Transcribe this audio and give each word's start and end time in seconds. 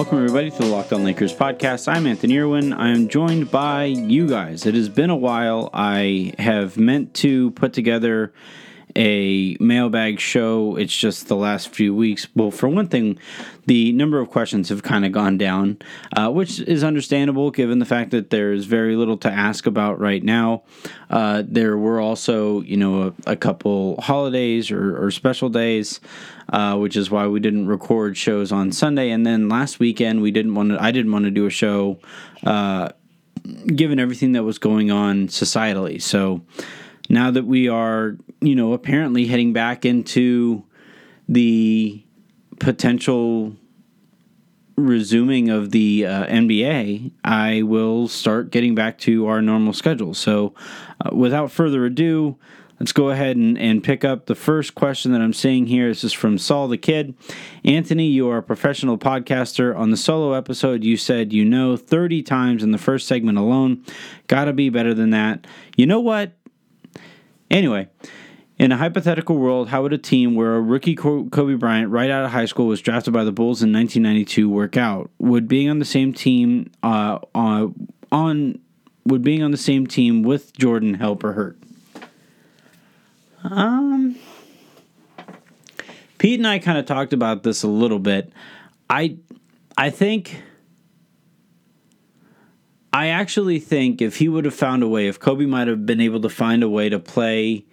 Welcome, 0.00 0.16
everybody, 0.16 0.50
to 0.50 0.56
the 0.56 0.64
Locked 0.64 0.94
On 0.94 1.04
Lakers 1.04 1.34
podcast. 1.34 1.86
I'm 1.86 2.06
Anthony 2.06 2.38
Irwin. 2.38 2.72
I 2.72 2.88
am 2.88 3.06
joined 3.06 3.50
by 3.50 3.84
you 3.84 4.26
guys. 4.26 4.64
It 4.64 4.74
has 4.74 4.88
been 4.88 5.10
a 5.10 5.14
while. 5.14 5.68
I 5.74 6.32
have 6.38 6.78
meant 6.78 7.12
to 7.16 7.50
put 7.50 7.74
together 7.74 8.32
a 8.96 9.56
mailbag 9.60 10.20
show. 10.20 10.76
It's 10.76 10.96
just 10.96 11.28
the 11.28 11.36
last 11.36 11.74
few 11.74 11.94
weeks. 11.94 12.26
Well, 12.34 12.50
for 12.50 12.68
one 12.68 12.88
thing, 12.88 13.18
the 13.66 13.92
number 13.92 14.20
of 14.20 14.30
questions 14.30 14.68
have 14.68 14.82
kind 14.82 15.04
of 15.04 15.12
gone 15.12 15.38
down, 15.38 15.78
uh, 16.16 16.30
which 16.30 16.60
is 16.60 16.82
understandable 16.82 17.50
given 17.50 17.78
the 17.78 17.84
fact 17.84 18.10
that 18.10 18.30
there's 18.30 18.64
very 18.64 18.96
little 18.96 19.16
to 19.18 19.30
ask 19.30 19.66
about 19.66 20.00
right 20.00 20.22
now. 20.22 20.62
Uh, 21.08 21.42
there 21.46 21.76
were 21.76 22.00
also, 22.00 22.62
you 22.62 22.76
know, 22.76 23.14
a, 23.26 23.32
a 23.32 23.36
couple 23.36 24.00
holidays 24.00 24.70
or, 24.70 25.04
or 25.04 25.10
special 25.10 25.48
days, 25.48 26.00
uh, 26.48 26.76
which 26.76 26.96
is 26.96 27.10
why 27.10 27.26
we 27.26 27.40
didn't 27.40 27.66
record 27.66 28.16
shows 28.16 28.50
on 28.50 28.72
Sunday. 28.72 29.10
And 29.10 29.24
then 29.24 29.48
last 29.48 29.78
weekend, 29.78 30.20
we 30.22 30.30
didn't 30.30 30.54
want 30.54 30.70
to. 30.70 30.82
I 30.82 30.90
didn't 30.90 31.12
want 31.12 31.26
to 31.26 31.30
do 31.30 31.46
a 31.46 31.50
show, 31.50 32.00
uh, 32.44 32.88
given 33.66 34.00
everything 34.00 34.32
that 34.32 34.42
was 34.42 34.58
going 34.58 34.90
on 34.90 35.28
societally. 35.28 36.02
So 36.02 36.42
now 37.10 37.30
that 37.30 37.44
we 37.44 37.68
are, 37.68 38.16
you 38.40 38.54
know, 38.54 38.72
apparently 38.72 39.26
heading 39.26 39.52
back 39.52 39.84
into 39.84 40.64
the 41.28 42.02
potential 42.60 43.56
resuming 44.76 45.50
of 45.50 45.72
the 45.72 46.06
uh, 46.06 46.26
NBA, 46.26 47.10
I 47.24 47.62
will 47.62 48.08
start 48.08 48.50
getting 48.50 48.74
back 48.74 48.98
to 48.98 49.26
our 49.26 49.42
normal 49.42 49.72
schedule. 49.72 50.14
So, 50.14 50.54
uh, 51.04 51.14
without 51.14 51.50
further 51.50 51.84
ado, 51.84 52.36
let's 52.78 52.92
go 52.92 53.10
ahead 53.10 53.36
and, 53.36 53.58
and 53.58 53.82
pick 53.82 54.04
up 54.04 54.26
the 54.26 54.34
first 54.36 54.76
question 54.76 55.12
that 55.12 55.20
I'm 55.20 55.32
seeing 55.32 55.66
here. 55.66 55.88
This 55.88 56.04
is 56.04 56.12
from 56.12 56.38
Saul 56.38 56.68
the 56.68 56.78
Kid. 56.78 57.14
Anthony, 57.64 58.06
you 58.06 58.28
are 58.28 58.38
a 58.38 58.42
professional 58.42 58.96
podcaster. 58.96 59.76
On 59.76 59.90
the 59.90 59.96
solo 59.96 60.32
episode, 60.32 60.84
you 60.84 60.96
said 60.96 61.32
you 61.32 61.44
know 61.44 61.76
30 61.76 62.22
times 62.22 62.62
in 62.62 62.70
the 62.70 62.78
first 62.78 63.08
segment 63.08 63.36
alone. 63.36 63.84
Gotta 64.28 64.52
be 64.52 64.70
better 64.70 64.94
than 64.94 65.10
that. 65.10 65.46
You 65.76 65.86
know 65.86 66.00
what? 66.00 66.34
Anyway, 67.50 67.88
in 68.58 68.72
a 68.72 68.76
hypothetical 68.76 69.36
world, 69.36 69.68
how 69.68 69.82
would 69.82 69.92
a 69.92 69.98
team 69.98 70.34
where 70.34 70.54
a 70.54 70.60
rookie 70.60 70.94
Kobe 70.94 71.54
Bryant 71.54 71.90
right 71.90 72.10
out 72.10 72.24
of 72.24 72.30
high 72.30 72.44
school 72.44 72.66
was 72.66 72.80
drafted 72.80 73.12
by 73.12 73.24
the 73.24 73.32
Bulls 73.32 73.62
in 73.62 73.72
1992 73.72 74.48
work 74.48 74.76
out? 74.76 75.10
Would 75.18 75.48
being 75.48 75.68
on 75.68 75.78
the 75.78 75.84
same 75.84 76.12
team 76.12 76.70
uh, 76.82 77.18
uh, 77.34 77.68
on 78.12 78.60
would 79.06 79.22
being 79.22 79.42
on 79.42 79.50
the 79.50 79.56
same 79.56 79.86
team 79.86 80.22
with 80.22 80.56
Jordan 80.56 80.94
help 80.94 81.24
or 81.24 81.32
hurt? 81.32 81.58
Um, 83.42 84.16
Pete 86.18 86.38
and 86.38 86.46
I 86.46 86.58
kind 86.58 86.76
of 86.76 86.84
talked 86.84 87.14
about 87.14 87.42
this 87.42 87.62
a 87.62 87.68
little 87.68 87.98
bit. 87.98 88.30
I 88.90 89.16
I 89.78 89.88
think 89.88 90.42
I 93.00 93.06
actually 93.06 93.60
think 93.60 94.02
if 94.02 94.16
he 94.16 94.28
would 94.28 94.44
have 94.44 94.54
found 94.54 94.82
a 94.82 94.86
way, 94.86 95.08
if 95.08 95.18
Kobe 95.18 95.46
might 95.46 95.68
have 95.68 95.86
been 95.86 96.02
able 96.02 96.20
to 96.20 96.28
find 96.28 96.62
a 96.62 96.68
way 96.68 96.90
to 96.90 96.98
play 96.98 97.64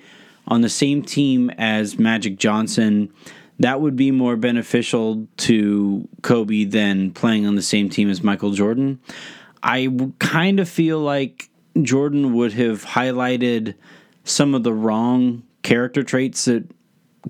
on 0.47 0.61
the 0.61 0.70
same 0.70 1.02
team 1.02 1.50
as 1.58 2.00
Magic 2.00 2.38
Johnson, 2.38 3.11
that 3.59 3.81
would 3.81 3.98
be 3.98 4.09
more 4.09 4.38
beneficial 4.38 5.28
to 5.36 6.08
Kobe 6.22 6.64
than 6.64 7.11
playing 7.11 7.45
on 7.45 7.55
the 7.55 7.61
same 7.61 7.89
team 7.89 8.09
as 8.09 8.23
Michael 8.23 8.52
Jordan. 8.52 9.02
I 9.61 9.89
kind 10.20 10.61
of 10.61 10.70
feel 10.70 11.02
like 11.02 11.50
Jordan 11.81 12.33
would 12.33 12.53
have 12.53 12.86
highlighted 12.86 13.75
some 14.23 14.55
of 14.55 14.64
the 14.64 14.72
wrong 14.72 15.44
character 15.61 16.03
traits 16.03 16.45
that 16.45 16.72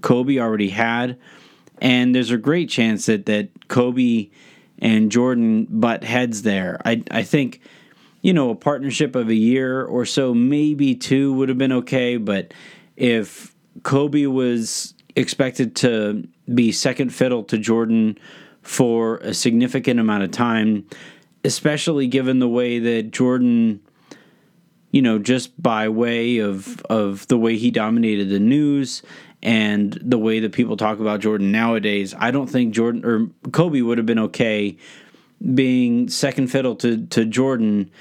Kobe 0.01 0.37
already 0.37 0.69
had. 0.69 1.17
And 1.81 2.13
there's 2.13 2.29
a 2.29 2.37
great 2.37 2.69
chance 2.69 3.07
that, 3.07 3.25
that 3.25 3.69
Kobe 3.69 4.29
and 4.77 5.11
Jordan 5.11 5.65
butt 5.67 6.03
heads 6.03 6.43
there. 6.43 6.79
I, 6.85 7.01
I 7.09 7.23
think 7.23 7.59
you 8.21 8.33
know, 8.33 8.49
a 8.49 8.55
partnership 8.55 9.15
of 9.15 9.29
a 9.29 9.35
year 9.35 9.83
or 9.83 10.05
so, 10.05 10.33
maybe 10.33 10.95
two 10.95 11.33
would 11.33 11.49
have 11.49 11.57
been 11.57 11.71
okay. 11.71 12.17
But 12.17 12.53
if 12.95 13.55
Kobe 13.83 14.25
was 14.25 14.93
expected 15.15 15.75
to 15.77 16.27
be 16.53 16.71
second 16.71 17.13
fiddle 17.13 17.43
to 17.45 17.57
Jordan 17.57 18.17
for 18.61 19.17
a 19.17 19.33
significant 19.33 19.99
amount 19.99 20.23
of 20.23 20.31
time, 20.31 20.85
especially 21.43 22.07
given 22.07 22.39
the 22.39 22.49
way 22.49 22.79
that 22.79 23.11
Jordan, 23.11 23.81
you 24.91 25.01
know, 25.01 25.19
just 25.19 25.61
by 25.61 25.89
way 25.89 26.39
of 26.39 26.81
of 26.83 27.27
the 27.27 27.37
way 27.37 27.57
he 27.57 27.71
dominated 27.71 28.29
the 28.29 28.39
news 28.39 29.03
and 29.43 29.97
the 30.01 30.17
way 30.17 30.39
that 30.39 30.51
people 30.51 30.75
talk 30.75 30.99
about 30.99 31.21
Jordan 31.21 31.51
nowadays, 31.51 32.13
I 32.17 32.31
don't 32.31 32.47
think 32.47 32.73
Jordan 32.73 33.05
or 33.05 33.29
Kobe 33.51 33.81
would 33.81 33.97
have 33.97 34.07
been 34.07 34.19
okay 34.19 34.77
being 35.53 36.09
second 36.09 36.47
fiddle 36.47 36.75
to, 36.77 37.05
to 37.07 37.25
Jordan, 37.25 37.91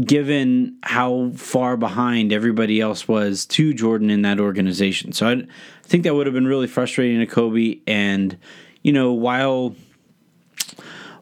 given 0.00 0.76
how 0.82 1.32
far 1.34 1.76
behind 1.76 2.32
everybody 2.32 2.80
else 2.80 3.06
was 3.06 3.44
to 3.46 3.74
Jordan 3.74 4.10
in 4.10 4.22
that 4.22 4.40
organization. 4.40 5.12
So 5.12 5.28
I, 5.28 5.46
think 5.92 6.04
that 6.04 6.14
would 6.14 6.26
have 6.26 6.32
been 6.32 6.46
really 6.46 6.66
frustrating 6.66 7.20
to 7.20 7.26
Kobe. 7.26 7.80
And, 7.86 8.38
you 8.82 8.92
know, 8.92 9.12
while 9.12 9.76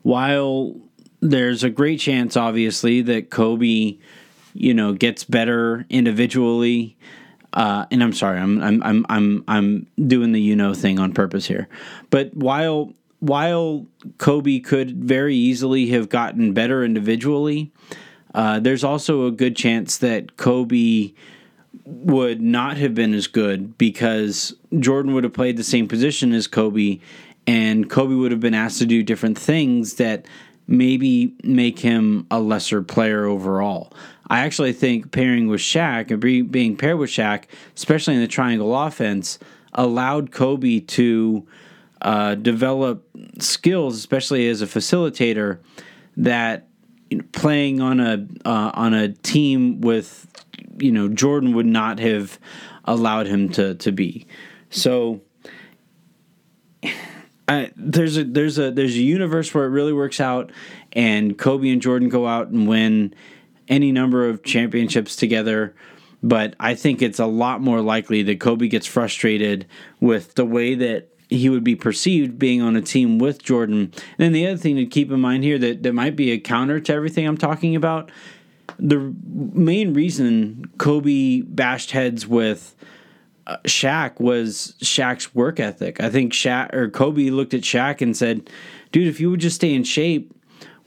while 0.02 0.76
there's 1.20 1.64
a 1.64 1.70
great 1.70 1.98
chance, 1.98 2.36
obviously, 2.36 3.02
that 3.02 3.30
Kobe, 3.30 3.98
you 4.54 4.74
know, 4.74 4.92
gets 4.94 5.24
better 5.24 5.84
individually. 5.90 6.96
Uh, 7.52 7.84
and 7.90 8.00
I'm 8.00 8.12
sorry, 8.12 8.38
I'm 8.38 8.62
I'm 8.62 8.80
I'm 8.84 9.06
I'm 9.08 9.44
I'm 9.48 9.86
doing 10.06 10.30
the 10.30 10.40
you 10.40 10.54
know 10.54 10.72
thing 10.72 11.00
on 11.00 11.12
purpose 11.12 11.46
here. 11.46 11.68
But 12.10 12.34
while 12.34 12.94
while 13.20 13.86
Kobe 14.18 14.58
could 14.60 14.96
very 14.96 15.36
easily 15.36 15.88
have 15.90 16.08
gotten 16.08 16.52
better 16.52 16.84
individually, 16.84 17.70
uh, 18.34 18.60
there's 18.60 18.84
also 18.84 19.26
a 19.26 19.30
good 19.30 19.56
chance 19.56 19.98
that 19.98 20.36
Kobe 20.36 21.12
would 21.84 22.40
not 22.40 22.76
have 22.76 22.94
been 22.94 23.14
as 23.14 23.26
good 23.26 23.76
because 23.78 24.54
Jordan 24.78 25.14
would 25.14 25.24
have 25.24 25.32
played 25.32 25.56
the 25.56 25.64
same 25.64 25.88
position 25.88 26.32
as 26.32 26.46
Kobe, 26.46 27.00
and 27.46 27.88
Kobe 27.88 28.14
would 28.14 28.30
have 28.30 28.40
been 28.40 28.54
asked 28.54 28.78
to 28.78 28.86
do 28.86 29.02
different 29.02 29.38
things 29.38 29.94
that 29.94 30.26
maybe 30.66 31.34
make 31.42 31.80
him 31.80 32.26
a 32.30 32.40
lesser 32.40 32.82
player 32.82 33.26
overall. 33.26 33.92
I 34.28 34.40
actually 34.40 34.72
think 34.72 35.10
pairing 35.10 35.48
with 35.48 35.60
Shaq 35.60 36.10
and 36.12 36.52
being 36.52 36.76
paired 36.76 36.98
with 36.98 37.10
Shaq, 37.10 37.44
especially 37.76 38.14
in 38.14 38.20
the 38.20 38.28
triangle 38.28 38.76
offense, 38.78 39.40
allowed 39.74 40.30
Kobe 40.30 40.78
to 40.80 41.46
uh, 42.02 42.34
develop 42.34 43.06
skills, 43.38 43.96
especially 43.96 44.48
as 44.48 44.62
a 44.62 44.66
facilitator, 44.66 45.58
that 46.16 46.68
you 47.10 47.18
know, 47.18 47.24
playing 47.32 47.80
on 47.80 48.00
a 48.00 48.26
uh, 48.44 48.70
on 48.74 48.94
a 48.94 49.08
team 49.08 49.80
with 49.80 50.26
you 50.78 50.92
know 50.92 51.08
Jordan 51.08 51.54
would 51.54 51.66
not 51.66 51.98
have 51.98 52.38
allowed 52.84 53.26
him 53.26 53.48
to 53.50 53.74
to 53.76 53.92
be. 53.92 54.26
So 54.70 55.20
I, 57.50 57.72
there's 57.76 58.16
a 58.16 58.24
there's 58.24 58.58
a 58.58 58.70
there's 58.70 58.94
a 58.94 59.00
universe 59.00 59.52
where 59.52 59.64
it 59.64 59.70
really 59.70 59.92
works 59.92 60.20
out, 60.20 60.52
and 60.92 61.36
Kobe 61.36 61.70
and 61.70 61.82
Jordan 61.82 62.08
go 62.08 62.26
out 62.26 62.48
and 62.48 62.68
win 62.68 63.12
any 63.68 63.90
number 63.90 64.28
of 64.28 64.44
championships 64.44 65.16
together. 65.16 65.74
But 66.22 66.54
I 66.60 66.74
think 66.74 67.02
it's 67.02 67.18
a 67.18 67.26
lot 67.26 67.60
more 67.60 67.80
likely 67.80 68.22
that 68.24 68.40
Kobe 68.40 68.68
gets 68.68 68.86
frustrated 68.86 69.66
with 70.00 70.34
the 70.34 70.44
way 70.44 70.74
that 70.76 71.09
he 71.30 71.48
would 71.48 71.64
be 71.64 71.76
perceived 71.76 72.38
being 72.38 72.60
on 72.60 72.76
a 72.76 72.82
team 72.82 73.18
with 73.18 73.42
Jordan. 73.42 73.78
And 73.78 74.18
then 74.18 74.32
the 74.32 74.46
other 74.48 74.56
thing 74.56 74.76
to 74.76 74.84
keep 74.84 75.10
in 75.10 75.20
mind 75.20 75.44
here 75.44 75.58
that, 75.58 75.82
that 75.84 75.92
might 75.92 76.16
be 76.16 76.32
a 76.32 76.38
counter 76.38 76.80
to 76.80 76.92
everything 76.92 77.26
I'm 77.26 77.38
talking 77.38 77.76
about. 77.76 78.10
The 78.78 79.14
main 79.24 79.94
reason 79.94 80.70
Kobe 80.78 81.42
bashed 81.42 81.92
heads 81.92 82.26
with 82.26 82.74
uh, 83.46 83.58
Shaq 83.64 84.20
was 84.20 84.74
Shaq's 84.80 85.34
work 85.34 85.60
ethic. 85.60 86.00
I 86.00 86.10
think 86.10 86.32
Shaq 86.32 86.74
or 86.74 86.88
Kobe 86.88 87.30
looked 87.30 87.54
at 87.54 87.62
Shaq 87.62 88.00
and 88.00 88.16
said, 88.16 88.48
"Dude, 88.92 89.06
if 89.06 89.20
you 89.20 89.30
would 89.30 89.40
just 89.40 89.56
stay 89.56 89.74
in 89.74 89.84
shape, 89.84 90.32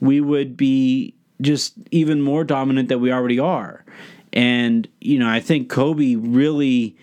we 0.00 0.20
would 0.20 0.56
be 0.56 1.14
just 1.40 1.74
even 1.90 2.20
more 2.20 2.42
dominant 2.42 2.88
than 2.88 3.00
we 3.00 3.12
already 3.12 3.38
are." 3.38 3.84
And 4.32 4.88
you 5.00 5.18
know, 5.18 5.28
I 5.28 5.40
think 5.40 5.68
Kobe 5.68 6.16
really 6.16 6.96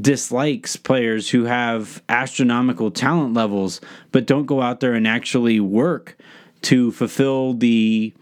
dislikes 0.00 0.76
players 0.76 1.30
who 1.30 1.44
have 1.44 2.02
astronomical 2.08 2.90
talent 2.90 3.34
levels 3.34 3.80
but 4.10 4.26
don't 4.26 4.46
go 4.46 4.62
out 4.62 4.80
there 4.80 4.94
and 4.94 5.06
actually 5.06 5.60
work 5.60 6.16
to 6.62 6.90
fulfill 6.92 7.52
the 7.52 8.12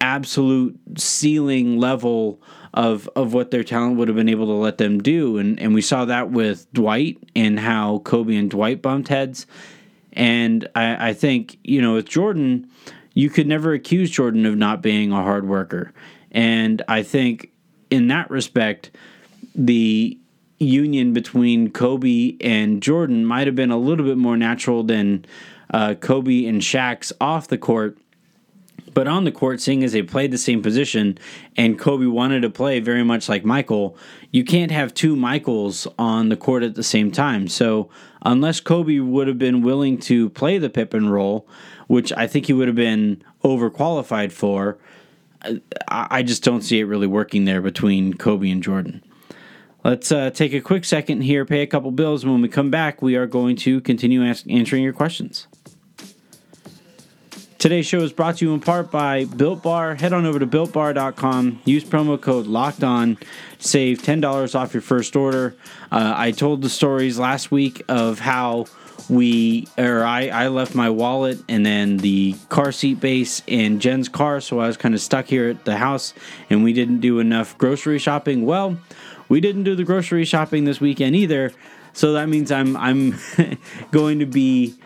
absolute 0.00 0.78
ceiling 0.98 1.78
level 1.78 2.38
of 2.74 3.08
of 3.16 3.32
what 3.32 3.50
their 3.50 3.64
talent 3.64 3.96
would 3.96 4.08
have 4.08 4.16
been 4.16 4.28
able 4.28 4.46
to 4.46 4.52
let 4.52 4.78
them 4.78 5.02
do. 5.02 5.38
And 5.38 5.58
and 5.58 5.72
we 5.72 5.80
saw 5.80 6.04
that 6.04 6.30
with 6.30 6.70
Dwight 6.72 7.18
and 7.34 7.58
how 7.58 8.00
Kobe 8.00 8.36
and 8.36 8.50
Dwight 8.50 8.82
bumped 8.82 9.08
heads. 9.08 9.46
And 10.12 10.68
I, 10.74 11.10
I 11.10 11.12
think 11.14 11.56
you 11.64 11.80
know 11.80 11.94
with 11.94 12.08
Jordan 12.08 12.68
you 13.14 13.30
could 13.30 13.46
never 13.46 13.72
accuse 13.72 14.10
Jordan 14.10 14.44
of 14.44 14.56
not 14.56 14.82
being 14.82 15.12
a 15.12 15.22
hard 15.22 15.46
worker. 15.46 15.92
And 16.32 16.82
I 16.88 17.04
think 17.04 17.52
in 17.90 18.08
that 18.08 18.28
respect 18.28 18.90
the 19.54 20.18
union 20.58 21.12
between 21.12 21.70
Kobe 21.70 22.36
and 22.40 22.82
Jordan 22.82 23.24
might 23.24 23.46
have 23.46 23.56
been 23.56 23.70
a 23.70 23.78
little 23.78 24.06
bit 24.06 24.16
more 24.16 24.36
natural 24.36 24.82
than 24.82 25.24
uh, 25.72 25.94
Kobe 25.94 26.46
and 26.46 26.60
Shaq's 26.60 27.12
off 27.20 27.48
the 27.48 27.58
court. 27.58 27.98
But 28.92 29.08
on 29.08 29.24
the 29.24 29.32
court, 29.32 29.60
seeing 29.60 29.82
as 29.82 29.92
they 29.92 30.02
played 30.02 30.30
the 30.30 30.38
same 30.38 30.62
position 30.62 31.18
and 31.56 31.78
Kobe 31.78 32.06
wanted 32.06 32.42
to 32.42 32.50
play 32.50 32.78
very 32.78 33.02
much 33.02 33.28
like 33.28 33.44
Michael, 33.44 33.96
you 34.30 34.44
can't 34.44 34.70
have 34.70 34.94
two 34.94 35.16
Michaels 35.16 35.88
on 35.98 36.28
the 36.28 36.36
court 36.36 36.62
at 36.62 36.76
the 36.76 36.84
same 36.84 37.10
time. 37.10 37.48
So, 37.48 37.90
unless 38.22 38.60
Kobe 38.60 39.00
would 39.00 39.26
have 39.26 39.38
been 39.38 39.62
willing 39.62 39.98
to 39.98 40.30
play 40.30 40.58
the 40.58 40.70
Pippen 40.70 41.08
role, 41.08 41.48
which 41.88 42.12
I 42.12 42.28
think 42.28 42.46
he 42.46 42.52
would 42.52 42.68
have 42.68 42.76
been 42.76 43.22
overqualified 43.42 44.30
for, 44.30 44.78
I 45.88 46.22
just 46.22 46.42
don't 46.42 46.62
see 46.62 46.80
it 46.80 46.84
really 46.84 47.06
working 47.06 47.44
there 47.44 47.60
between 47.60 48.14
Kobe 48.14 48.48
and 48.48 48.62
Jordan. 48.62 49.03
Let's 49.84 50.10
uh, 50.10 50.30
take 50.30 50.54
a 50.54 50.62
quick 50.62 50.86
second 50.86 51.20
here, 51.20 51.44
pay 51.44 51.60
a 51.60 51.66
couple 51.66 51.90
bills, 51.90 52.22
and 52.22 52.32
when 52.32 52.40
we 52.40 52.48
come 52.48 52.70
back, 52.70 53.02
we 53.02 53.16
are 53.16 53.26
going 53.26 53.54
to 53.56 53.82
continue 53.82 54.24
ask, 54.24 54.48
answering 54.48 54.82
your 54.82 54.94
questions. 54.94 55.46
Today's 57.58 57.84
show 57.84 58.00
is 58.00 58.10
brought 58.10 58.38
to 58.38 58.46
you 58.46 58.54
in 58.54 58.60
part 58.60 58.90
by 58.90 59.26
Built 59.26 59.62
Bar. 59.62 59.94
Head 59.96 60.14
on 60.14 60.24
over 60.24 60.38
to 60.38 60.46
builtbar.com. 60.46 61.60
Use 61.66 61.84
promo 61.84 62.18
code 62.18 62.46
Locked 62.46 62.82
On. 62.82 63.18
Save 63.58 64.02
ten 64.02 64.22
dollars 64.22 64.54
off 64.54 64.72
your 64.72 64.80
first 64.80 65.16
order. 65.16 65.54
Uh, 65.92 66.14
I 66.16 66.30
told 66.30 66.62
the 66.62 66.70
stories 66.70 67.18
last 67.18 67.50
week 67.50 67.82
of 67.86 68.18
how 68.18 68.64
we 69.08 69.66
or 69.76 70.02
I, 70.04 70.28
I 70.28 70.48
left 70.48 70.74
my 70.74 70.88
wallet 70.88 71.38
and 71.48 71.64
then 71.64 71.98
the 71.98 72.34
car 72.48 72.72
seat 72.72 73.00
base 73.00 73.42
in 73.46 73.80
Jen's 73.80 74.08
car, 74.08 74.40
so 74.40 74.60
I 74.60 74.66
was 74.66 74.76
kind 74.76 74.94
of 74.94 75.00
stuck 75.00 75.26
here 75.26 75.48
at 75.48 75.64
the 75.64 75.76
house, 75.76 76.14
and 76.48 76.64
we 76.64 76.72
didn't 76.72 77.00
do 77.00 77.18
enough 77.18 77.56
grocery 77.58 77.98
shopping. 77.98 78.46
Well, 78.46 78.78
we 79.34 79.40
didn't 79.40 79.64
do 79.64 79.74
the 79.74 79.82
grocery 79.82 80.24
shopping 80.24 80.62
this 80.62 80.80
weekend 80.80 81.16
either, 81.16 81.52
so 81.92 82.12
that 82.12 82.28
means 82.28 82.52
I'm 82.52 82.76
I'm 82.76 83.18
going 83.90 84.20
to 84.20 84.26
be 84.26 84.76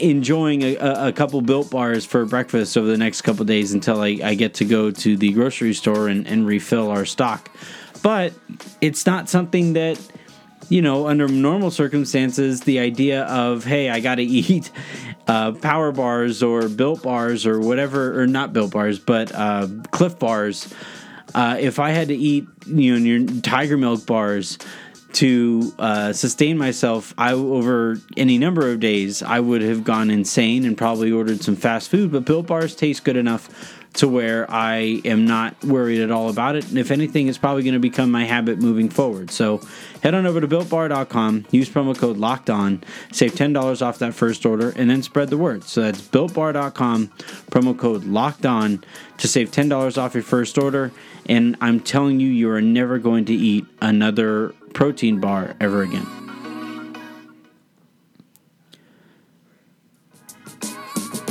enjoying 0.00 0.64
a, 0.64 0.74
a, 0.78 1.12
couple 1.12 1.40
built 1.40 1.70
bars 1.70 2.04
for 2.04 2.24
breakfast 2.24 2.76
over 2.76 2.88
the 2.88 2.96
next 2.96 3.20
couple 3.20 3.44
days 3.44 3.72
until 3.72 4.00
I, 4.00 4.18
I, 4.24 4.34
get 4.34 4.54
to 4.54 4.64
go 4.64 4.90
to 4.90 5.16
the 5.16 5.32
grocery 5.32 5.74
store 5.74 6.08
and, 6.08 6.26
and 6.26 6.44
refill 6.44 6.90
our 6.90 7.04
stock. 7.04 7.50
But 8.02 8.32
it's 8.80 9.06
not 9.06 9.28
something 9.28 9.74
that, 9.74 10.00
you 10.68 10.82
know, 10.82 11.06
under 11.06 11.28
normal 11.28 11.70
circumstances, 11.70 12.62
the 12.62 12.80
idea 12.80 13.24
of, 13.26 13.64
hey, 13.64 13.90
I 13.90 14.00
got 14.00 14.16
to 14.16 14.22
eat 14.22 14.72
uh, 15.28 15.52
power 15.52 15.92
bars 15.92 16.42
or 16.42 16.68
built 16.68 17.02
bars 17.04 17.46
or 17.46 17.60
whatever, 17.60 18.20
or 18.20 18.26
not 18.26 18.52
built 18.52 18.72
bars, 18.72 18.98
but 18.98 19.30
uh, 19.32 19.68
Clif 19.92 20.18
bars. 20.18 20.74
Uh, 21.34 21.56
if 21.58 21.78
I 21.78 21.90
had 21.90 22.08
to 22.08 22.14
eat, 22.14 22.46
you 22.66 22.98
know, 22.98 23.04
your 23.04 23.40
Tiger 23.40 23.76
Milk 23.76 24.06
bars, 24.06 24.58
to 25.12 25.74
uh, 25.78 26.12
sustain 26.12 26.56
myself 26.56 27.14
I, 27.18 27.32
over 27.32 27.98
any 28.16 28.38
number 28.38 28.70
of 28.70 28.80
days, 28.80 29.22
I 29.22 29.40
would 29.40 29.62
have 29.62 29.84
gone 29.84 30.10
insane 30.10 30.64
and 30.64 30.76
probably 30.76 31.10
ordered 31.10 31.42
some 31.42 31.56
fast 31.56 31.88
food. 31.88 32.12
But 32.12 32.24
Built 32.24 32.46
Bars 32.46 32.76
taste 32.76 33.04
good 33.04 33.16
enough 33.16 33.79
to 33.94 34.08
where 34.08 34.50
I 34.50 35.00
am 35.04 35.26
not 35.26 35.62
worried 35.64 36.00
at 36.00 36.10
all 36.10 36.28
about 36.28 36.56
it. 36.56 36.68
And 36.68 36.78
if 36.78 36.90
anything, 36.90 37.28
it's 37.28 37.38
probably 37.38 37.62
going 37.62 37.74
to 37.74 37.80
become 37.80 38.10
my 38.10 38.24
habit 38.24 38.58
moving 38.58 38.88
forward. 38.88 39.30
So 39.30 39.60
head 40.02 40.14
on 40.14 40.26
over 40.26 40.40
to 40.40 40.48
builtbar.com, 40.48 41.46
use 41.50 41.68
promo 41.68 41.96
code 41.96 42.16
locked 42.16 42.50
on, 42.50 42.84
save 43.12 43.32
$10 43.32 43.82
off 43.82 43.98
that 43.98 44.14
first 44.14 44.46
order, 44.46 44.70
and 44.76 44.88
then 44.88 45.02
spread 45.02 45.28
the 45.28 45.38
word. 45.38 45.64
So 45.64 45.82
that's 45.82 46.00
builtbar.com, 46.00 47.08
promo 47.50 47.78
code 47.78 48.04
locked 48.04 48.46
on 48.46 48.84
to 49.18 49.28
save 49.28 49.50
$10 49.50 49.98
off 49.98 50.14
your 50.14 50.22
first 50.22 50.56
order. 50.56 50.92
And 51.26 51.56
I'm 51.60 51.80
telling 51.80 52.20
you, 52.20 52.28
you 52.28 52.50
are 52.50 52.62
never 52.62 52.98
going 52.98 53.24
to 53.26 53.34
eat 53.34 53.66
another 53.80 54.54
protein 54.72 55.20
bar 55.20 55.54
ever 55.60 55.82
again. 55.82 56.19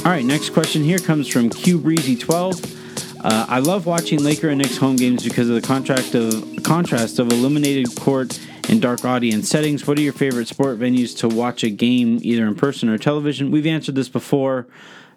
All 0.10 0.16
right, 0.16 0.26
next 0.26 0.54
question 0.54 0.84
here 0.84 0.98
comes 0.98 1.28
from 1.28 1.52
Q 1.52 1.78
Breezy 1.78 2.16
12. 2.16 3.24
Uh, 3.24 3.46
I 3.48 3.60
love 3.60 3.86
watching 3.86 4.24
Laker 4.24 4.50
and 4.50 4.58
Knicks 4.58 4.76
home 4.76 4.96
games 4.96 5.24
because 5.24 5.50
of 5.50 5.54
the 5.54 5.62
contrast 5.62 6.16
of 6.16 6.64
contrast 6.64 7.20
of 7.20 7.32
illuminated 7.32 7.96
court 7.96 8.40
and 8.70 8.82
dark 8.82 9.06
audience 9.06 9.48
settings. 9.48 9.86
What 9.86 10.00
are 10.00 10.02
your 10.02 10.14
favorite 10.14 10.48
sport 10.48 10.80
venues 10.80 11.16
to 11.20 11.28
watch 11.28 11.64
a 11.64 11.70
game, 11.70 12.18
either 12.24 12.48
in 12.48 12.56
person 12.56 12.90
or 12.90 12.98
television? 12.98 13.52
We've 13.52 13.68
answered 13.68 13.94
this 13.94 14.10
before. 14.10 14.66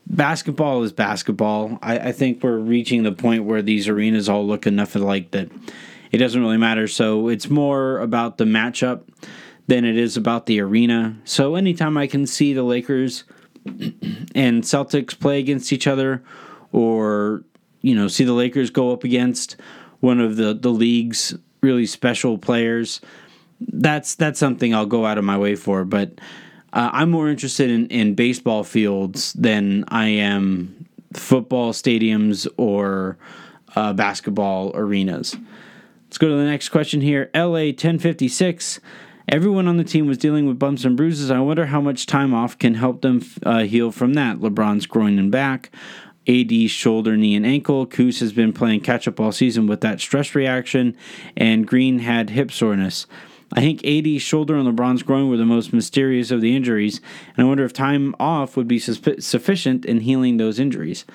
Basketball 0.06 0.82
is 0.82 0.92
basketball. 0.92 1.78
I, 1.80 1.98
I 1.98 2.12
think 2.12 2.42
we're 2.42 2.58
reaching 2.58 3.02
the 3.02 3.12
point 3.12 3.44
where 3.44 3.62
these 3.62 3.88
arenas 3.88 4.28
all 4.28 4.46
look 4.46 4.66
enough 4.66 4.94
alike 4.94 5.30
that 5.30 5.50
it 6.10 6.18
doesn't 6.18 6.42
really 6.42 6.58
matter. 6.58 6.86
So 6.86 7.28
it's 7.28 7.48
more 7.48 7.98
about 7.98 8.36
the 8.36 8.44
matchup 8.44 9.04
than 9.68 9.86
it 9.86 9.96
is 9.96 10.18
about 10.18 10.44
the 10.44 10.60
arena. 10.60 11.16
So 11.24 11.54
anytime 11.54 11.96
I 11.96 12.06
can 12.06 12.26
see 12.26 12.52
the 12.52 12.62
Lakers 12.62 13.24
and 14.34 14.62
Celtics 14.62 15.18
play 15.18 15.38
against 15.38 15.72
each 15.72 15.86
other, 15.86 16.22
or 16.72 17.44
you 17.80 17.94
know, 17.94 18.08
see 18.08 18.24
the 18.24 18.32
Lakers 18.32 18.70
go 18.70 18.92
up 18.92 19.04
against 19.04 19.56
one 20.00 20.20
of 20.20 20.36
the 20.36 20.54
the 20.54 20.70
league's 20.70 21.34
really 21.62 21.86
special 21.86 22.36
players, 22.38 23.00
that's 23.60 24.14
that's 24.16 24.38
something 24.38 24.74
I'll 24.74 24.86
go 24.86 25.06
out 25.06 25.18
of 25.18 25.24
my 25.24 25.38
way 25.38 25.54
for. 25.54 25.84
But 25.84 26.20
uh, 26.72 26.90
I'm 26.92 27.10
more 27.10 27.28
interested 27.28 27.70
in, 27.70 27.86
in 27.88 28.14
baseball 28.14 28.64
fields 28.64 29.32
than 29.34 29.84
I 29.88 30.08
am 30.08 30.86
football 31.14 31.72
stadiums 31.72 32.48
or 32.56 33.16
uh, 33.76 33.92
basketball 33.92 34.72
arenas. 34.74 35.36
Let's 36.06 36.18
go 36.18 36.28
to 36.28 36.34
the 36.34 36.44
next 36.44 36.70
question 36.70 37.00
here. 37.00 37.30
LA 37.34 37.70
1056. 37.70 38.80
Everyone 39.32 39.66
on 39.66 39.78
the 39.78 39.84
team 39.84 40.06
was 40.06 40.18
dealing 40.18 40.46
with 40.46 40.58
bumps 40.58 40.84
and 40.84 40.94
bruises. 40.94 41.30
I 41.30 41.40
wonder 41.40 41.64
how 41.64 41.80
much 41.80 42.04
time 42.04 42.34
off 42.34 42.58
can 42.58 42.74
help 42.74 43.00
them 43.00 43.22
uh, 43.42 43.60
heal 43.60 43.90
from 43.90 44.12
that. 44.12 44.40
LeBron's 44.40 44.84
groin 44.84 45.18
and 45.18 45.32
back, 45.32 45.70
AD 46.28 46.68
shoulder, 46.68 47.16
knee, 47.16 47.34
and 47.34 47.46
ankle. 47.46 47.86
Kuz 47.86 48.20
has 48.20 48.34
been 48.34 48.52
playing 48.52 48.80
catch 48.80 49.08
up 49.08 49.18
all 49.18 49.32
season 49.32 49.66
with 49.66 49.80
that 49.80 50.02
stress 50.02 50.34
reaction, 50.34 50.94
and 51.34 51.66
Green 51.66 52.00
had 52.00 52.28
hip 52.28 52.52
soreness. 52.52 53.06
I 53.54 53.60
think 53.60 53.82
AD's 53.86 54.20
shoulder 54.20 54.54
and 54.54 54.68
LeBron's 54.68 55.02
groin 55.02 55.30
were 55.30 55.38
the 55.38 55.46
most 55.46 55.72
mysterious 55.72 56.30
of 56.30 56.42
the 56.42 56.54
injuries, 56.54 57.00
and 57.34 57.46
I 57.46 57.48
wonder 57.48 57.64
if 57.64 57.72
time 57.72 58.14
off 58.20 58.54
would 58.58 58.68
be 58.68 58.78
sufficient 58.78 59.86
in 59.86 60.00
healing 60.00 60.36
those 60.36 60.60
injuries. 60.60 61.06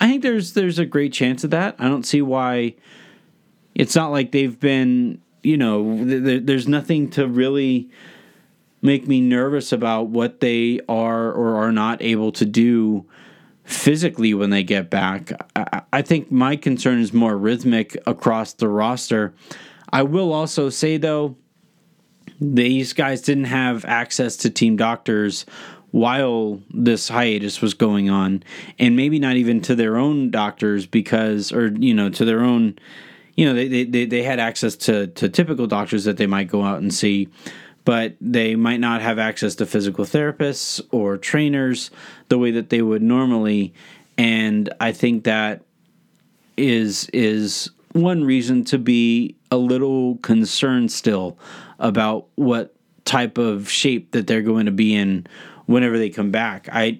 I 0.00 0.08
think 0.08 0.22
there's 0.22 0.54
there's 0.54 0.78
a 0.78 0.86
great 0.86 1.12
chance 1.12 1.44
of 1.44 1.50
that. 1.50 1.76
I 1.78 1.86
don't 1.86 2.06
see 2.06 2.22
why 2.22 2.76
it's 3.74 3.94
not 3.94 4.10
like 4.10 4.32
they've 4.32 4.58
been, 4.58 5.20
you 5.48 5.56
know, 5.56 6.04
th- 6.04 6.42
there's 6.44 6.68
nothing 6.68 7.08
to 7.08 7.26
really 7.26 7.88
make 8.82 9.08
me 9.08 9.18
nervous 9.18 9.72
about 9.72 10.08
what 10.08 10.40
they 10.40 10.78
are 10.90 11.32
or 11.32 11.56
are 11.56 11.72
not 11.72 12.02
able 12.02 12.30
to 12.32 12.44
do 12.44 13.06
physically 13.64 14.34
when 14.34 14.50
they 14.50 14.62
get 14.62 14.90
back. 14.90 15.32
I, 15.56 15.82
I 15.90 16.02
think 16.02 16.30
my 16.30 16.54
concern 16.54 17.00
is 17.00 17.14
more 17.14 17.36
rhythmic 17.36 17.96
across 18.06 18.52
the 18.52 18.68
roster. 18.68 19.32
I 19.90 20.02
will 20.02 20.34
also 20.34 20.68
say, 20.68 20.98
though, 20.98 21.34
these 22.38 22.92
guys 22.92 23.22
didn't 23.22 23.44
have 23.44 23.86
access 23.86 24.36
to 24.38 24.50
team 24.50 24.76
doctors 24.76 25.46
while 25.92 26.60
this 26.70 27.08
hiatus 27.08 27.62
was 27.62 27.72
going 27.72 28.10
on 28.10 28.42
and 28.78 28.94
maybe 28.94 29.18
not 29.18 29.36
even 29.36 29.62
to 29.62 29.74
their 29.74 29.96
own 29.96 30.30
doctors 30.30 30.84
because 30.84 31.50
or 31.50 31.68
you 31.68 31.94
know 31.94 32.10
to 32.10 32.26
their 32.26 32.40
own 32.40 32.78
you 33.38 33.44
know, 33.44 33.54
they, 33.54 33.84
they, 33.84 34.04
they 34.04 34.22
had 34.24 34.40
access 34.40 34.74
to, 34.74 35.06
to 35.06 35.28
typical 35.28 35.68
doctors 35.68 36.02
that 36.02 36.16
they 36.16 36.26
might 36.26 36.48
go 36.48 36.64
out 36.64 36.80
and 36.80 36.92
see, 36.92 37.28
but 37.84 38.16
they 38.20 38.56
might 38.56 38.80
not 38.80 39.00
have 39.00 39.20
access 39.20 39.54
to 39.54 39.64
physical 39.64 40.04
therapists 40.04 40.80
or 40.90 41.16
trainers 41.16 41.92
the 42.30 42.36
way 42.36 42.50
that 42.50 42.70
they 42.70 42.82
would 42.82 43.00
normally. 43.00 43.72
And 44.18 44.74
I 44.80 44.90
think 44.90 45.22
that 45.22 45.62
is 46.56 47.08
is 47.10 47.70
one 47.92 48.24
reason 48.24 48.64
to 48.64 48.76
be 48.76 49.36
a 49.52 49.56
little 49.56 50.16
concerned 50.16 50.90
still 50.90 51.38
about 51.78 52.26
what 52.34 52.74
type 53.04 53.38
of 53.38 53.70
shape 53.70 54.10
that 54.10 54.26
they're 54.26 54.42
going 54.42 54.66
to 54.66 54.72
be 54.72 54.96
in 54.96 55.28
whenever 55.66 55.96
they 55.96 56.10
come 56.10 56.32
back. 56.32 56.68
I 56.72 56.98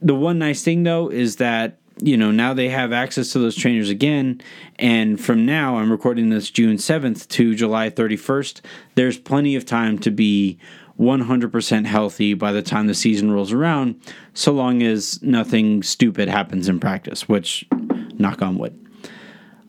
the 0.00 0.14
one 0.14 0.38
nice 0.38 0.62
thing 0.62 0.84
though 0.84 1.08
is 1.08 1.36
that 1.36 1.80
you 2.00 2.16
know, 2.16 2.30
now 2.30 2.52
they 2.52 2.68
have 2.68 2.92
access 2.92 3.32
to 3.32 3.38
those 3.38 3.56
trainers 3.56 3.88
again. 3.88 4.40
And 4.78 5.20
from 5.20 5.46
now, 5.46 5.78
I'm 5.78 5.90
recording 5.90 6.28
this 6.28 6.50
June 6.50 6.76
7th 6.76 7.28
to 7.28 7.54
July 7.54 7.90
31st. 7.90 8.60
There's 8.94 9.18
plenty 9.18 9.56
of 9.56 9.64
time 9.64 9.98
to 10.00 10.10
be 10.10 10.58
100% 10.98 11.86
healthy 11.86 12.34
by 12.34 12.52
the 12.52 12.62
time 12.62 12.86
the 12.86 12.94
season 12.94 13.30
rolls 13.30 13.52
around, 13.52 14.00
so 14.34 14.52
long 14.52 14.82
as 14.82 15.22
nothing 15.22 15.82
stupid 15.82 16.28
happens 16.28 16.68
in 16.68 16.80
practice, 16.80 17.28
which, 17.28 17.66
knock 18.14 18.40
on 18.40 18.56
wood. 18.56 18.78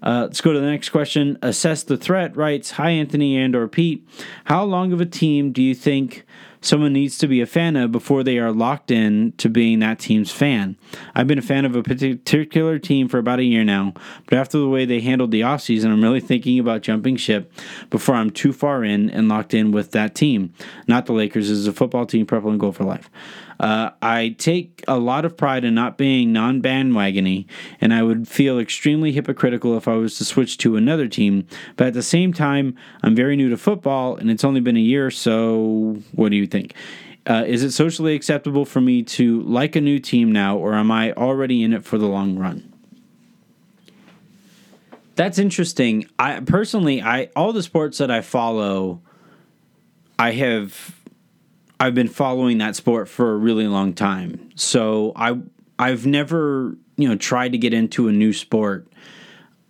Uh, 0.01 0.22
let's 0.22 0.41
go 0.41 0.53
to 0.53 0.60
the 0.60 0.69
next 0.69 0.89
question. 0.89 1.38
Assess 1.41 1.84
the 1.84 1.98
threat 1.98 2.36
writes, 2.38 2.72
Hi, 2.72 2.91
Anthony 2.91 3.38
and 3.38 3.55
or 3.55 3.67
Pete. 3.67 4.07
How 4.46 4.63
long 4.63 4.93
of 4.93 5.01
a 5.01 5.05
team 5.05 5.51
do 5.51 5.62
you 5.62 5.75
think 5.75 6.24
someone 6.68 6.92
needs 6.92 7.18
to 7.18 7.28
be 7.28 7.40
a 7.40 7.46
fan 7.46 7.78
of 7.78 7.92
before 7.92 8.24
they 8.24 8.38
are 8.38 8.52
locked 8.52 8.92
in 8.92 9.32
to 9.38 9.50
being 9.50 9.80
that 9.80 10.00
team's 10.00 10.32
fan. 10.32 10.78
I've 11.16 11.26
been 11.26 11.40
a 11.40 11.42
fan 11.42 11.64
of 11.64 11.76
a 11.76 11.82
particular 11.82 12.78
team 12.78 13.08
for 13.08 13.18
about 13.18 13.40
a 13.40 13.44
year 13.44 13.64
now, 13.64 13.94
but 14.26 14.38
after 14.38 14.58
the 14.58 14.68
way 14.68 14.84
they 14.84 15.00
handled 15.00 15.32
the 15.32 15.42
offseason, 15.42 15.86
I'm 15.86 16.04
really 16.04 16.20
thinking 16.20 16.60
about 16.60 16.82
jumping 16.82 17.16
ship 17.16 17.54
before 17.90 18.16
I'm 18.16 18.30
too 18.30 18.52
far 18.52 18.84
in 18.84 19.10
and 19.10 19.30
locked 19.30 19.54
in 19.54 19.72
with 19.72 19.92
that 19.92 20.14
team. 20.14 20.54
Not 20.88 21.06
the 21.06 21.14
Lakers, 21.14 21.50
is 21.50 21.68
a 21.68 21.74
football 21.74 22.06
team, 22.06 22.26
purple 22.26 22.52
and 22.52 22.60
gold 22.60 22.76
for 22.76 22.84
life. 22.84 23.10
Uh, 23.60 23.92
I 24.02 24.36
take 24.38 24.84
a 24.88 25.00
lot 25.00 25.26
of 25.26 25.36
pride 25.36 25.64
in 25.64 25.74
not 25.74 25.98
being 25.98 26.32
non 26.32 26.62
bandwagony, 26.62 27.46
and 27.82 27.94
I 27.94 28.04
would 28.04 28.28
feel 28.28 28.60
extremely 28.60 29.12
hypocritical 29.12 29.78
if 29.78 29.88
I 29.88 29.96
was 29.96 30.18
to 30.18 30.26
switch 30.26 30.58
to 30.60 30.76
another 30.76 31.08
team. 31.08 31.48
But 31.76 31.88
at 31.88 31.94
the 31.94 32.04
same 32.04 32.34
time, 32.34 32.76
I'm 33.02 33.16
very 33.16 33.36
new 33.36 33.50
to 33.50 33.58
football, 33.58 34.16
and 34.16 34.30
it's 34.30 34.44
only 34.44 34.62
been 34.62 34.78
a 34.78 34.82
year, 34.82 35.10
so 35.10 35.98
what 36.14 36.30
do 36.30 36.38
you 36.38 36.48
think? 36.48 36.74
Uh, 37.26 37.44
is 37.46 37.62
it 37.62 37.72
socially 37.72 38.16
acceptable 38.16 38.64
for 38.64 38.80
me 38.80 39.04
to 39.04 39.42
like 39.42 39.76
a 39.76 39.82
new 39.82 40.00
team 40.00 40.32
now, 40.32 40.58
or 40.58 40.76
am 40.76 40.92
I 40.92 41.12
already 41.14 41.62
in 41.64 41.74
it 41.74 41.84
for 41.84 41.98
the 41.98 42.08
long 42.08 42.38
run? 42.38 42.74
That's 45.16 45.40
interesting. 45.40 46.08
I 46.20 46.40
personally, 46.42 47.02
I 47.02 47.30
all 47.36 47.52
the 47.52 47.64
sports 47.64 47.98
that 47.98 48.12
I 48.12 48.22
follow, 48.22 49.02
I 50.18 50.32
have 50.34 50.97
I've 51.79 51.96
been 51.96 52.07
following 52.07 52.57
that 52.57 52.75
sport 52.75 53.07
for 53.07 53.34
a 53.34 53.38
really 53.38 53.67
long 53.67 53.93
time. 53.93 54.50
So 54.55 55.13
I 55.15 55.39
I've 55.79 56.05
never, 56.05 56.75
you 56.96 57.07
know, 57.07 57.15
tried 57.15 57.51
to 57.51 57.57
get 57.57 57.74
into 57.74 58.07
a 58.07 58.12
new 58.12 58.34
sport 58.34 58.88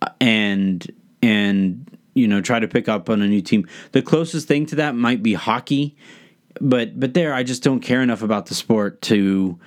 uh, 0.00 0.08
and 0.20 0.86
and 1.22 1.84
you 2.14 2.26
know, 2.26 2.40
try 2.40 2.58
to 2.58 2.66
pick 2.66 2.88
up 2.88 3.08
on 3.08 3.22
a 3.22 3.28
new 3.28 3.40
team. 3.40 3.66
The 3.92 4.02
closest 4.02 4.48
thing 4.48 4.66
to 4.66 4.76
that 4.76 4.94
might 4.94 5.22
be 5.22 5.34
hockey, 5.34 5.96
but 6.60 6.98
but 6.98 7.14
there 7.14 7.34
I 7.34 7.42
just 7.42 7.62
don't 7.62 7.80
care 7.80 8.02
enough 8.02 8.22
about 8.22 8.46
the 8.46 8.54
sport 8.54 9.02
to 9.02 9.58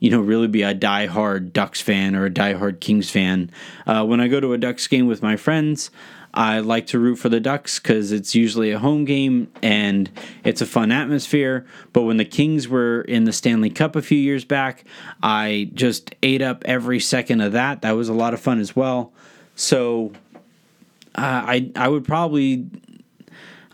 you 0.00 0.10
know, 0.10 0.20
really 0.20 0.46
be 0.46 0.62
a 0.62 0.74
die-hard 0.74 1.52
Ducks 1.52 1.80
fan 1.80 2.14
or 2.14 2.26
a 2.26 2.30
die-hard 2.30 2.80
Kings 2.80 3.10
fan. 3.10 3.50
Uh, 3.86 4.04
when 4.04 4.20
I 4.20 4.28
go 4.28 4.38
to 4.38 4.52
a 4.52 4.58
Ducks 4.58 4.86
game 4.86 5.08
with 5.08 5.22
my 5.22 5.36
friends, 5.36 5.90
I 6.38 6.60
like 6.60 6.86
to 6.88 7.00
root 7.00 7.16
for 7.16 7.28
the 7.28 7.40
Ducks 7.40 7.80
because 7.80 8.12
it's 8.12 8.32
usually 8.32 8.70
a 8.70 8.78
home 8.78 9.04
game 9.04 9.50
and 9.60 10.08
it's 10.44 10.60
a 10.60 10.66
fun 10.66 10.92
atmosphere. 10.92 11.66
But 11.92 12.02
when 12.02 12.16
the 12.16 12.24
Kings 12.24 12.68
were 12.68 13.00
in 13.00 13.24
the 13.24 13.32
Stanley 13.32 13.70
Cup 13.70 13.96
a 13.96 14.02
few 14.02 14.18
years 14.18 14.44
back, 14.44 14.84
I 15.20 15.68
just 15.74 16.14
ate 16.22 16.40
up 16.40 16.62
every 16.64 17.00
second 17.00 17.40
of 17.40 17.54
that. 17.54 17.82
That 17.82 17.96
was 17.96 18.08
a 18.08 18.12
lot 18.12 18.34
of 18.34 18.40
fun 18.40 18.60
as 18.60 18.76
well. 18.76 19.12
So 19.56 20.12
uh, 21.16 21.42
I 21.44 21.72
I 21.74 21.88
would 21.88 22.04
probably 22.04 22.70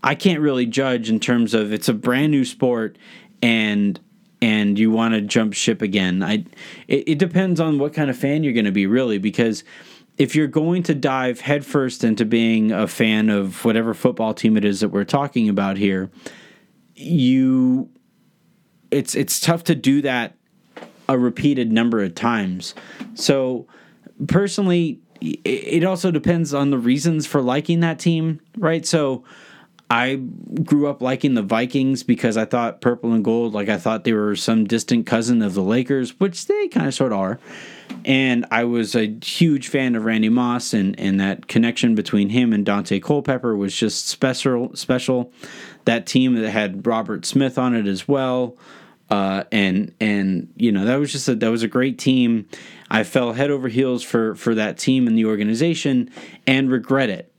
I 0.02 0.14
can't 0.14 0.40
really 0.40 0.64
judge 0.64 1.10
in 1.10 1.20
terms 1.20 1.52
of 1.52 1.70
it's 1.70 1.90
a 1.90 1.94
brand 1.94 2.32
new 2.32 2.46
sport 2.46 2.96
and 3.42 4.00
and 4.40 4.78
you 4.78 4.90
want 4.90 5.12
to 5.12 5.20
jump 5.20 5.52
ship 5.52 5.82
again. 5.82 6.22
I 6.22 6.46
it, 6.88 7.08
it 7.08 7.18
depends 7.18 7.60
on 7.60 7.78
what 7.78 7.92
kind 7.92 8.08
of 8.08 8.16
fan 8.16 8.42
you're 8.42 8.54
going 8.54 8.64
to 8.64 8.72
be 8.72 8.86
really 8.86 9.18
because 9.18 9.64
if 10.16 10.36
you're 10.36 10.46
going 10.46 10.82
to 10.84 10.94
dive 10.94 11.40
headfirst 11.40 12.04
into 12.04 12.24
being 12.24 12.70
a 12.70 12.86
fan 12.86 13.30
of 13.30 13.64
whatever 13.64 13.94
football 13.94 14.32
team 14.34 14.56
it 14.56 14.64
is 14.64 14.80
that 14.80 14.90
we're 14.90 15.04
talking 15.04 15.48
about 15.48 15.76
here, 15.76 16.10
you 16.94 17.90
it's 18.90 19.14
it's 19.14 19.40
tough 19.40 19.64
to 19.64 19.74
do 19.74 20.02
that 20.02 20.36
a 21.08 21.18
repeated 21.18 21.72
number 21.72 22.02
of 22.02 22.14
times. 22.14 22.74
So 23.14 23.66
personally, 24.28 25.00
it 25.20 25.84
also 25.84 26.10
depends 26.10 26.54
on 26.54 26.70
the 26.70 26.78
reasons 26.78 27.26
for 27.26 27.40
liking 27.42 27.80
that 27.80 27.98
team, 27.98 28.40
right? 28.56 28.86
So 28.86 29.24
I 29.94 30.16
grew 30.16 30.88
up 30.88 31.00
liking 31.00 31.34
the 31.34 31.42
Vikings 31.42 32.02
because 32.02 32.36
I 32.36 32.46
thought 32.46 32.80
purple 32.80 33.12
and 33.12 33.24
gold, 33.24 33.54
like 33.54 33.68
I 33.68 33.76
thought 33.76 34.02
they 34.02 34.12
were 34.12 34.34
some 34.34 34.64
distant 34.64 35.06
cousin 35.06 35.40
of 35.40 35.54
the 35.54 35.62
Lakers, 35.62 36.18
which 36.18 36.46
they 36.48 36.66
kind 36.66 36.88
of 36.88 36.94
sort 36.94 37.12
of 37.12 37.18
are. 37.18 37.38
And 38.04 38.44
I 38.50 38.64
was 38.64 38.96
a 38.96 39.16
huge 39.22 39.68
fan 39.68 39.94
of 39.94 40.04
Randy 40.04 40.30
Moss, 40.30 40.74
and, 40.74 40.98
and 40.98 41.20
that 41.20 41.46
connection 41.46 41.94
between 41.94 42.30
him 42.30 42.52
and 42.52 42.66
Daunte 42.66 43.00
Culpepper 43.00 43.54
was 43.56 43.72
just 43.72 44.08
special. 44.08 44.74
Special. 44.74 45.32
That 45.84 46.06
team 46.06 46.34
that 46.34 46.50
had 46.50 46.84
Robert 46.84 47.24
Smith 47.24 47.56
on 47.56 47.72
it 47.72 47.86
as 47.86 48.08
well, 48.08 48.56
uh, 49.10 49.44
and 49.52 49.94
and 50.00 50.52
you 50.56 50.72
know 50.72 50.86
that 50.86 50.96
was 50.96 51.12
just 51.12 51.28
a, 51.28 51.36
that 51.36 51.50
was 51.50 51.62
a 51.62 51.68
great 51.68 52.00
team. 52.00 52.48
I 52.90 53.04
fell 53.04 53.34
head 53.34 53.52
over 53.52 53.68
heels 53.68 54.02
for 54.02 54.34
for 54.34 54.56
that 54.56 54.76
team 54.76 55.06
and 55.06 55.16
the 55.16 55.26
organization, 55.26 56.10
and 56.48 56.68
regret 56.68 57.10
it 57.10 57.33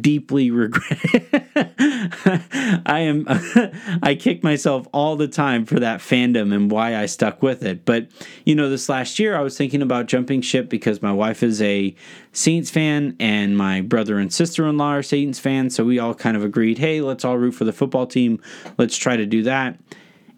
deeply 0.00 0.50
regret 0.52 0.98
it. 1.14 2.82
I 2.86 3.00
am 3.00 3.24
I 4.02 4.16
kick 4.18 4.42
myself 4.42 4.86
all 4.92 5.16
the 5.16 5.28
time 5.28 5.64
for 5.64 5.80
that 5.80 6.00
fandom 6.00 6.54
and 6.54 6.70
why 6.70 6.96
I 6.96 7.06
stuck 7.06 7.42
with 7.42 7.62
it. 7.62 7.84
But 7.84 8.08
you 8.44 8.54
know, 8.54 8.68
this 8.68 8.88
last 8.88 9.18
year 9.18 9.36
I 9.36 9.40
was 9.40 9.56
thinking 9.56 9.82
about 9.82 10.06
jumping 10.06 10.40
ship 10.40 10.68
because 10.68 11.02
my 11.02 11.12
wife 11.12 11.42
is 11.42 11.62
a 11.62 11.94
Saints 12.32 12.70
fan 12.70 13.16
and 13.18 13.56
my 13.56 13.80
brother 13.80 14.18
and 14.18 14.32
sister-in-law 14.32 14.96
are 14.96 15.02
Saints 15.02 15.38
fans, 15.38 15.74
so 15.74 15.84
we 15.84 15.98
all 15.98 16.14
kind 16.14 16.36
of 16.36 16.44
agreed, 16.44 16.78
"Hey, 16.78 17.00
let's 17.00 17.24
all 17.24 17.38
root 17.38 17.52
for 17.52 17.64
the 17.64 17.72
football 17.72 18.06
team. 18.06 18.40
Let's 18.78 18.96
try 18.96 19.16
to 19.16 19.26
do 19.26 19.42
that." 19.44 19.78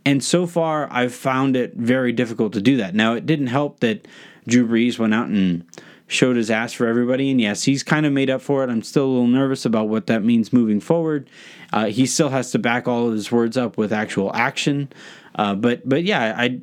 And 0.05 0.25
so 0.25 0.47
far, 0.47 0.88
I've 0.90 1.14
found 1.14 1.57
it 1.57 1.75
very 1.75 2.12
difficult 2.12 2.52
to 2.55 2.62
do 2.62 2.76
that. 2.78 2.95
Now, 2.95 3.14
it 3.14 3.26
didn't 3.26 3.49
help 3.49 3.81
that 3.81 4.07
Drew 4.47 4.67
Brees 4.67 4.99
went 4.99 5.12
out 5.12 5.28
and 5.28 5.64
showed 6.09 6.37
his 6.37 6.50
ass 6.50 6.73
for 6.73 6.87
everybody. 6.87 7.31
And 7.31 7.41
yes, 7.41 7.62
he's 7.62 7.83
kind 7.85 8.05
of 8.07 8.12
made 8.12 8.31
up 8.31 8.41
for 8.41 8.65
it. 8.65 8.71
I'm 8.71 8.83
still 8.83 9.05
a 9.05 9.11
little 9.11 9.27
nervous 9.29 9.65
about 9.65 9.88
what 9.88 10.07
that 10.09 10.25
means 10.25 10.53
moving 10.53 10.81
forward. 10.81 11.31
Uh, 11.73 11.87
he 11.87 12.07
still 12.07 12.31
has 12.31 12.50
to 12.53 12.59
back 12.59 12.88
all 12.88 13.07
of 13.07 13.12
his 13.12 13.31
words 13.31 13.57
up 13.57 13.77
with 13.77 13.93
actual 13.93 14.35
action. 14.35 14.91
Uh, 15.37 15.55
but 15.55 15.88
but 15.88 16.03
yeah, 16.03 16.35
I. 16.37 16.61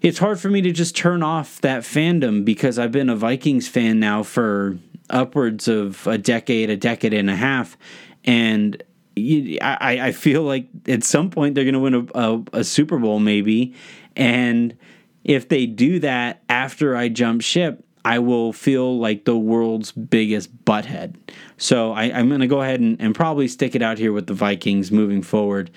It's 0.00 0.18
hard 0.18 0.38
for 0.38 0.50
me 0.50 0.60
to 0.60 0.70
just 0.70 0.94
turn 0.94 1.22
off 1.22 1.62
that 1.62 1.82
fandom 1.82 2.44
because 2.44 2.78
I've 2.78 2.92
been 2.92 3.08
a 3.08 3.16
Vikings 3.16 3.68
fan 3.68 4.00
now 4.00 4.22
for 4.22 4.78
upwards 5.08 5.66
of 5.66 6.06
a 6.06 6.18
decade, 6.18 6.68
a 6.68 6.76
decade 6.76 7.14
and 7.14 7.30
a 7.30 7.36
half, 7.36 7.78
and 8.22 8.82
I, 9.16 9.98
I 10.02 10.12
feel 10.12 10.42
like 10.42 10.66
at 10.86 11.04
some 11.04 11.30
point 11.30 11.54
they're 11.54 11.64
going 11.64 11.72
to 11.72 11.80
win 11.80 11.94
a, 11.94 12.18
a, 12.18 12.44
a 12.52 12.64
Super 12.64 12.98
Bowl 12.98 13.18
maybe, 13.18 13.74
and 14.14 14.76
if 15.24 15.48
they 15.48 15.64
do 15.64 15.98
that 16.00 16.42
after 16.50 16.94
I 16.96 17.08
jump 17.08 17.40
ship, 17.40 17.83
I 18.04 18.18
will 18.18 18.52
feel 18.52 18.98
like 18.98 19.24
the 19.24 19.36
world's 19.36 19.90
biggest 19.92 20.64
butthead. 20.64 21.14
So 21.56 21.92
I, 21.92 22.04
am 22.04 22.28
going 22.28 22.40
to 22.40 22.46
go 22.46 22.60
ahead 22.60 22.80
and, 22.80 23.00
and, 23.00 23.14
probably 23.14 23.48
stick 23.48 23.74
it 23.74 23.80
out 23.80 23.98
here 23.98 24.12
with 24.12 24.26
the 24.26 24.34
Vikings 24.34 24.92
moving 24.92 25.22
forward. 25.22 25.70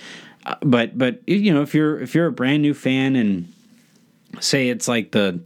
Uh, 0.46 0.56
but 0.62 0.98
but 0.98 1.22
you 1.28 1.54
know 1.54 1.62
if 1.62 1.74
you're 1.74 2.00
if 2.00 2.14
you're 2.14 2.28
a 2.28 2.32
brand 2.32 2.62
new 2.62 2.74
fan 2.74 3.16
and 3.16 3.54
say 4.40 4.70
it's 4.70 4.88
like 4.88 5.12
the 5.12 5.40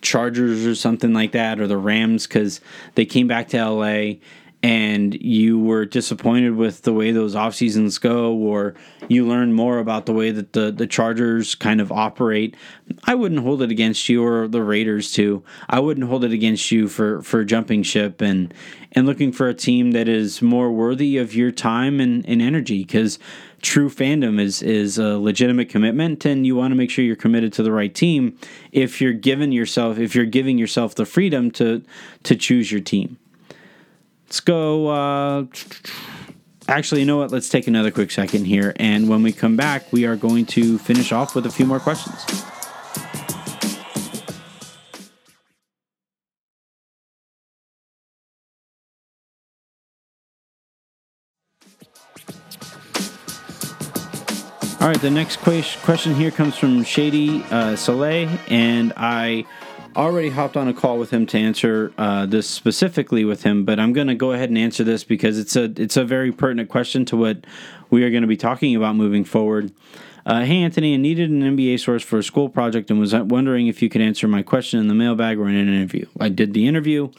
Chargers 0.00 0.66
or 0.66 0.74
something 0.74 1.12
like 1.12 1.32
that 1.32 1.60
or 1.60 1.66
the 1.66 1.76
Rams 1.76 2.26
because 2.26 2.60
they 2.94 3.04
came 3.04 3.28
back 3.28 3.48
to 3.48 3.64
LA 3.64 4.14
and 4.62 5.20
you 5.20 5.58
were 5.58 5.84
disappointed 5.84 6.54
with 6.54 6.82
the 6.82 6.92
way 6.92 7.10
those 7.10 7.34
off 7.34 7.54
seasons 7.54 7.98
go, 7.98 8.32
or 8.32 8.74
you 9.08 9.26
learn 9.26 9.52
more 9.52 9.78
about 9.78 10.06
the 10.06 10.12
way 10.12 10.30
that 10.30 10.52
the, 10.52 10.70
the 10.70 10.86
Chargers 10.86 11.56
kind 11.56 11.80
of 11.80 11.90
operate, 11.90 12.56
I 13.04 13.16
wouldn't 13.16 13.40
hold 13.42 13.62
it 13.62 13.72
against 13.72 14.08
you 14.08 14.24
or 14.24 14.46
the 14.46 14.62
Raiders 14.62 15.12
too. 15.12 15.42
I 15.68 15.80
wouldn't 15.80 16.06
hold 16.06 16.24
it 16.24 16.32
against 16.32 16.70
you 16.70 16.86
for, 16.86 17.22
for 17.22 17.44
jumping 17.44 17.82
ship 17.82 18.20
and 18.20 18.54
and 18.94 19.06
looking 19.06 19.32
for 19.32 19.48
a 19.48 19.54
team 19.54 19.92
that 19.92 20.06
is 20.06 20.42
more 20.42 20.70
worthy 20.70 21.16
of 21.16 21.34
your 21.34 21.50
time 21.50 21.98
and, 21.98 22.28
and 22.28 22.42
energy 22.42 22.84
because 22.84 23.18
true 23.62 23.88
fandom 23.88 24.38
is 24.38 24.62
is 24.62 24.98
a 24.98 25.18
legitimate 25.18 25.68
commitment 25.68 26.26
and 26.26 26.46
you 26.46 26.54
want 26.54 26.72
to 26.72 26.76
make 26.76 26.90
sure 26.90 27.04
you're 27.04 27.16
committed 27.16 27.52
to 27.54 27.62
the 27.62 27.72
right 27.72 27.94
team 27.94 28.36
if 28.70 29.00
you're 29.00 29.12
giving 29.14 29.50
yourself 29.50 29.98
if 29.98 30.14
you're 30.14 30.26
giving 30.26 30.58
yourself 30.58 30.94
the 30.94 31.06
freedom 31.06 31.50
to 31.50 31.82
to 32.22 32.36
choose 32.36 32.70
your 32.70 32.82
team. 32.82 33.16
Let's 34.32 34.40
go. 34.40 34.88
Uh, 34.88 35.44
actually, 36.66 37.02
you 37.02 37.06
know 37.06 37.18
what? 37.18 37.30
Let's 37.30 37.50
take 37.50 37.66
another 37.66 37.90
quick 37.90 38.10
second 38.10 38.46
here. 38.46 38.72
And 38.76 39.06
when 39.10 39.22
we 39.22 39.30
come 39.30 39.56
back, 39.56 39.92
we 39.92 40.06
are 40.06 40.16
going 40.16 40.46
to 40.46 40.78
finish 40.78 41.12
off 41.12 41.34
with 41.34 41.44
a 41.44 41.50
few 41.50 41.66
more 41.66 41.78
questions. 41.78 42.16
All 54.80 54.88
right, 54.88 54.98
the 54.98 55.10
next 55.10 55.40
question 55.40 56.14
here 56.14 56.30
comes 56.30 56.56
from 56.56 56.84
Shady 56.84 57.44
uh, 57.50 57.76
Soleil, 57.76 58.30
and 58.48 58.94
I 58.96 59.44
already 59.96 60.30
hopped 60.30 60.56
on 60.56 60.68
a 60.68 60.74
call 60.74 60.98
with 60.98 61.10
him 61.10 61.26
to 61.26 61.38
answer 61.38 61.92
uh, 61.98 62.26
this 62.26 62.48
specifically 62.48 63.24
with 63.24 63.42
him, 63.42 63.64
but 63.64 63.78
I'm 63.78 63.92
going 63.92 64.06
to 64.06 64.14
go 64.14 64.32
ahead 64.32 64.48
and 64.48 64.58
answer 64.58 64.84
this 64.84 65.04
because 65.04 65.38
it's 65.38 65.56
a 65.56 65.64
it's 65.76 65.96
a 65.96 66.04
very 66.04 66.32
pertinent 66.32 66.68
question 66.68 67.04
to 67.06 67.16
what 67.16 67.44
we 67.90 68.04
are 68.04 68.10
going 68.10 68.22
to 68.22 68.28
be 68.28 68.36
talking 68.36 68.74
about 68.76 68.96
moving 68.96 69.24
forward. 69.24 69.72
Uh, 70.24 70.44
hey 70.44 70.62
Anthony, 70.62 70.94
I 70.94 70.98
needed 70.98 71.30
an 71.30 71.42
NBA 71.42 71.80
source 71.80 72.02
for 72.02 72.18
a 72.18 72.22
school 72.22 72.48
project 72.48 72.90
and 72.90 73.00
was 73.00 73.14
wondering 73.14 73.66
if 73.66 73.82
you 73.82 73.88
could 73.88 74.00
answer 74.00 74.28
my 74.28 74.42
question 74.42 74.78
in 74.78 74.88
the 74.88 74.94
mailbag 74.94 75.38
or 75.38 75.48
in 75.48 75.56
an 75.56 75.68
interview. 75.68 76.06
I 76.20 76.28
did 76.28 76.54
the 76.54 76.66
interview. 76.66 77.10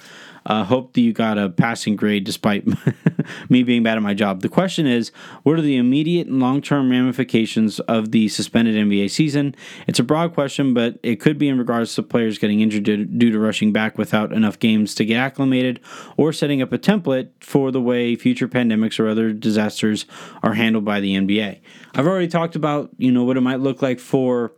Uh, 0.45 0.63
hope 0.63 0.93
that 0.93 1.01
you 1.01 1.13
got 1.13 1.37
a 1.37 1.49
passing 1.49 1.95
grade 1.95 2.23
despite 2.23 2.65
me 3.49 3.63
being 3.63 3.83
bad 3.83 3.97
at 3.97 4.03
my 4.03 4.13
job. 4.13 4.41
The 4.41 4.49
question 4.49 4.85
is 4.85 5.09
what 5.43 5.57
are 5.57 5.61
the 5.61 5.77
immediate 5.77 6.27
and 6.27 6.39
long 6.39 6.61
term 6.61 6.89
ramifications 6.89 7.79
of 7.81 8.11
the 8.11 8.27
suspended 8.27 8.75
NBA 8.75 9.09
season? 9.09 9.55
It's 9.87 9.99
a 9.99 10.03
broad 10.03 10.33
question, 10.33 10.73
but 10.73 10.99
it 11.03 11.19
could 11.19 11.37
be 11.37 11.47
in 11.47 11.57
regards 11.57 11.95
to 11.95 12.03
players 12.03 12.37
getting 12.37 12.61
injured 12.61 12.83
due 12.83 13.31
to 13.31 13.39
rushing 13.39 13.71
back 13.71 13.97
without 13.97 14.33
enough 14.33 14.59
games 14.59 14.93
to 14.95 15.05
get 15.05 15.17
acclimated 15.17 15.79
or 16.17 16.33
setting 16.33 16.61
up 16.61 16.73
a 16.73 16.77
template 16.77 17.29
for 17.39 17.71
the 17.71 17.81
way 17.81 18.15
future 18.15 18.47
pandemics 18.47 18.99
or 18.99 19.07
other 19.07 19.31
disasters 19.31 20.05
are 20.41 20.53
handled 20.53 20.85
by 20.85 20.99
the 20.99 21.15
NBA. 21.15 21.59
I've 21.95 22.07
already 22.07 22.27
talked 22.27 22.55
about, 22.55 22.89
you 22.97 23.11
know, 23.11 23.23
what 23.23 23.37
it 23.37 23.41
might 23.41 23.59
look 23.59 23.81
like 23.81 23.99
for 23.99 24.53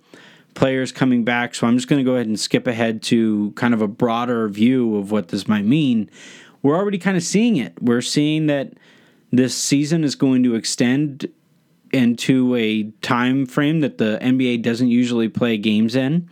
players 0.56 0.92
coming 0.92 1.24
back. 1.24 1.54
So 1.54 1.68
I'm 1.68 1.78
just 1.78 1.88
going 1.88 2.00
to 2.00 2.04
go 2.04 2.16
ahead 2.16 2.28
and 2.28 2.40
skip 2.40 2.66
ahead 2.66 3.04
to 3.04 3.52
kind 3.52 3.74
of 3.74 3.82
a 3.82 3.88
broader 3.88 4.48
view 4.48 4.96
of 4.96 5.12
what 5.12 5.28
this 5.28 5.48
might 5.48 5.66
mean. 5.66 6.10
We're 6.64 6.76
already 6.76 6.98
kind 6.98 7.16
of 7.16 7.24
seeing 7.24 7.58
it. 7.58 7.80
We're 7.82 8.02
seeing 8.02 8.48
that 8.48 8.74
this 9.32 9.56
season 9.56 10.04
is 10.04 10.16
going 10.16 10.44
to 10.44 10.56
extend 10.56 11.30
into 11.92 12.56
a 12.56 12.84
time 13.02 13.46
frame 13.46 13.82
that 13.82 13.98
the 13.98 14.18
NBA 14.22 14.64
doesn't 14.64 14.90
usually 14.90 15.30
play 15.30 15.58
games 15.58 15.96
in. 15.96 16.30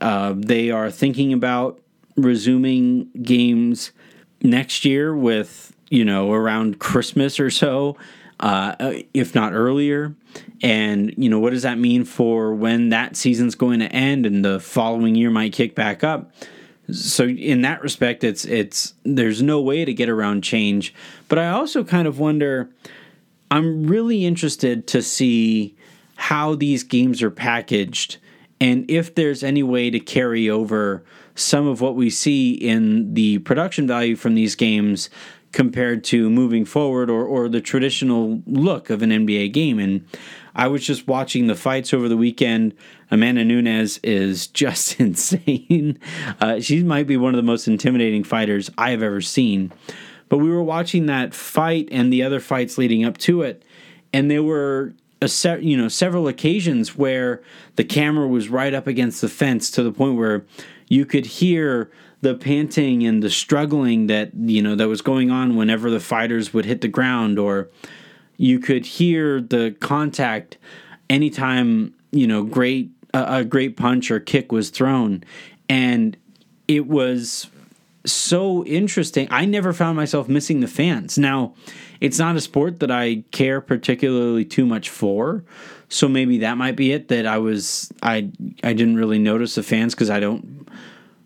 Uh, 0.00 0.34
they 0.36 0.70
are 0.70 0.90
thinking 0.90 1.32
about 1.32 1.80
resuming 2.16 3.08
games 3.22 3.92
next 4.42 4.84
year 4.84 5.16
with, 5.16 5.74
you 5.90 6.04
know, 6.04 6.32
around 6.32 6.78
Christmas 6.78 7.38
or 7.38 7.50
so, 7.50 7.96
uh, 8.40 8.74
if 9.14 9.34
not 9.34 9.52
earlier. 9.52 10.14
And, 10.62 11.14
you 11.16 11.28
know, 11.28 11.38
what 11.38 11.50
does 11.50 11.62
that 11.62 11.78
mean 11.78 12.04
for 12.04 12.54
when 12.54 12.90
that 12.90 13.16
season's 13.16 13.54
going 13.54 13.80
to 13.80 13.92
end 13.92 14.26
and 14.26 14.44
the 14.44 14.60
following 14.60 15.14
year 15.14 15.30
might 15.30 15.52
kick 15.52 15.74
back 15.74 16.04
up? 16.04 16.32
So 16.90 17.24
in 17.24 17.62
that 17.62 17.82
respect, 17.82 18.24
it's 18.24 18.46
it's 18.46 18.94
there's 19.04 19.42
no 19.42 19.60
way 19.60 19.84
to 19.84 19.92
get 19.92 20.08
around 20.08 20.42
change. 20.42 20.94
But 21.28 21.38
I 21.38 21.50
also 21.50 21.84
kind 21.84 22.08
of 22.08 22.18
wonder. 22.18 22.70
I'm 23.50 23.86
really 23.86 24.24
interested 24.24 24.86
to 24.88 25.02
see 25.02 25.74
how 26.16 26.54
these 26.54 26.82
games 26.82 27.22
are 27.22 27.30
packaged 27.30 28.18
and 28.60 28.90
if 28.90 29.14
there's 29.14 29.42
any 29.42 29.62
way 29.62 29.90
to 29.90 30.00
carry 30.00 30.50
over 30.50 31.04
some 31.34 31.66
of 31.66 31.80
what 31.80 31.94
we 31.94 32.10
see 32.10 32.52
in 32.52 33.14
the 33.14 33.38
production 33.38 33.86
value 33.86 34.16
from 34.16 34.34
these 34.34 34.56
games 34.56 35.08
compared 35.52 36.04
to 36.04 36.28
moving 36.28 36.64
forward 36.64 37.10
or, 37.10 37.24
or 37.24 37.48
the 37.48 37.60
traditional 37.60 38.42
look 38.46 38.90
of 38.90 39.02
an 39.02 39.10
NBA 39.10 39.52
game. 39.52 39.78
And 39.78 40.06
I 40.54 40.66
was 40.66 40.84
just 40.84 41.06
watching 41.06 41.46
the 41.46 41.54
fights 41.54 41.94
over 41.94 42.08
the 42.08 42.16
weekend. 42.16 42.74
Amanda 43.10 43.44
Nunes 43.44 43.98
is 44.02 44.46
just 44.48 45.00
insane. 45.00 45.98
Uh, 46.40 46.60
she 46.60 46.82
might 46.82 47.06
be 47.06 47.16
one 47.16 47.34
of 47.34 47.38
the 47.38 47.42
most 47.42 47.66
intimidating 47.68 48.24
fighters 48.24 48.70
I 48.76 48.90
have 48.90 49.02
ever 49.02 49.20
seen. 49.20 49.72
But 50.28 50.38
we 50.38 50.50
were 50.50 50.62
watching 50.62 51.06
that 51.06 51.34
fight 51.34 51.88
and 51.90 52.12
the 52.12 52.22
other 52.22 52.40
fights 52.40 52.76
leading 52.76 53.04
up 53.04 53.16
to 53.18 53.42
it, 53.42 53.62
and 54.12 54.30
there 54.30 54.42
were 54.42 54.92
a 55.20 55.28
se- 55.28 55.62
you 55.62 55.76
know 55.76 55.88
several 55.88 56.28
occasions 56.28 56.96
where 56.96 57.42
the 57.76 57.84
camera 57.84 58.28
was 58.28 58.48
right 58.48 58.74
up 58.74 58.86
against 58.86 59.20
the 59.20 59.28
fence 59.28 59.70
to 59.70 59.82
the 59.82 59.90
point 59.90 60.16
where 60.16 60.44
you 60.88 61.04
could 61.04 61.26
hear 61.26 61.90
the 62.20 62.34
panting 62.34 63.06
and 63.06 63.22
the 63.22 63.30
struggling 63.30 64.08
that 64.08 64.34
you 64.34 64.62
know 64.62 64.74
that 64.74 64.88
was 64.88 65.02
going 65.02 65.30
on 65.30 65.56
whenever 65.56 65.90
the 65.90 66.00
fighters 66.00 66.52
would 66.52 66.64
hit 66.64 66.80
the 66.80 66.88
ground 66.88 67.38
or 67.38 67.68
you 68.36 68.58
could 68.58 68.84
hear 68.84 69.40
the 69.40 69.74
contact 69.80 70.58
anytime 71.10 71.94
you 72.10 72.26
know 72.26 72.42
great 72.42 72.90
a 73.14 73.44
great 73.44 73.76
punch 73.76 74.10
or 74.10 74.20
kick 74.20 74.52
was 74.52 74.70
thrown. 74.70 75.24
And 75.68 76.16
it 76.66 76.86
was 76.86 77.48
so 78.04 78.64
interesting. 78.64 79.28
I 79.30 79.44
never 79.44 79.72
found 79.72 79.96
myself 79.96 80.28
missing 80.28 80.60
the 80.60 80.68
fans. 80.68 81.18
Now 81.18 81.54
it's 82.00 82.18
not 82.18 82.36
a 82.36 82.40
sport 82.40 82.78
that 82.80 82.90
i 82.92 83.24
care 83.32 83.60
particularly 83.60 84.44
too 84.44 84.64
much 84.64 84.88
for 84.88 85.44
so 85.88 86.08
maybe 86.08 86.38
that 86.38 86.56
might 86.56 86.76
be 86.76 86.92
it 86.92 87.08
that 87.08 87.26
i 87.26 87.38
was 87.38 87.92
i 88.02 88.18
i 88.62 88.72
didn't 88.72 88.96
really 88.96 89.18
notice 89.18 89.56
the 89.56 89.62
fans 89.62 89.94
because 89.94 90.10
i 90.10 90.20
don't 90.20 90.68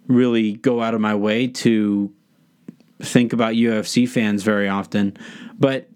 really 0.06 0.54
go 0.54 0.82
out 0.82 0.94
of 0.94 1.00
my 1.00 1.14
way 1.14 1.46
to 1.46 2.12
think 3.00 3.32
about 3.32 3.54
UFC 3.54 4.08
fans 4.08 4.42
very 4.42 4.68
often, 4.68 5.16
but 5.58 5.88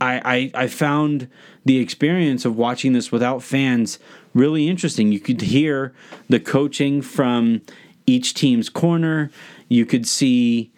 I, 0.00 0.50
I, 0.54 0.64
I 0.64 0.66
found 0.68 1.28
the 1.64 1.78
experience 1.78 2.44
of 2.44 2.56
watching 2.56 2.92
this 2.92 3.10
without 3.10 3.42
fans 3.42 3.98
really 4.34 4.68
interesting. 4.68 5.12
You 5.12 5.20
could 5.20 5.40
hear 5.40 5.92
the 6.28 6.40
coaching 6.40 7.02
from 7.02 7.62
each 8.06 8.34
team's 8.34 8.68
corner. 8.68 9.30
You 9.68 9.84
could 9.84 10.06
see 10.06 10.72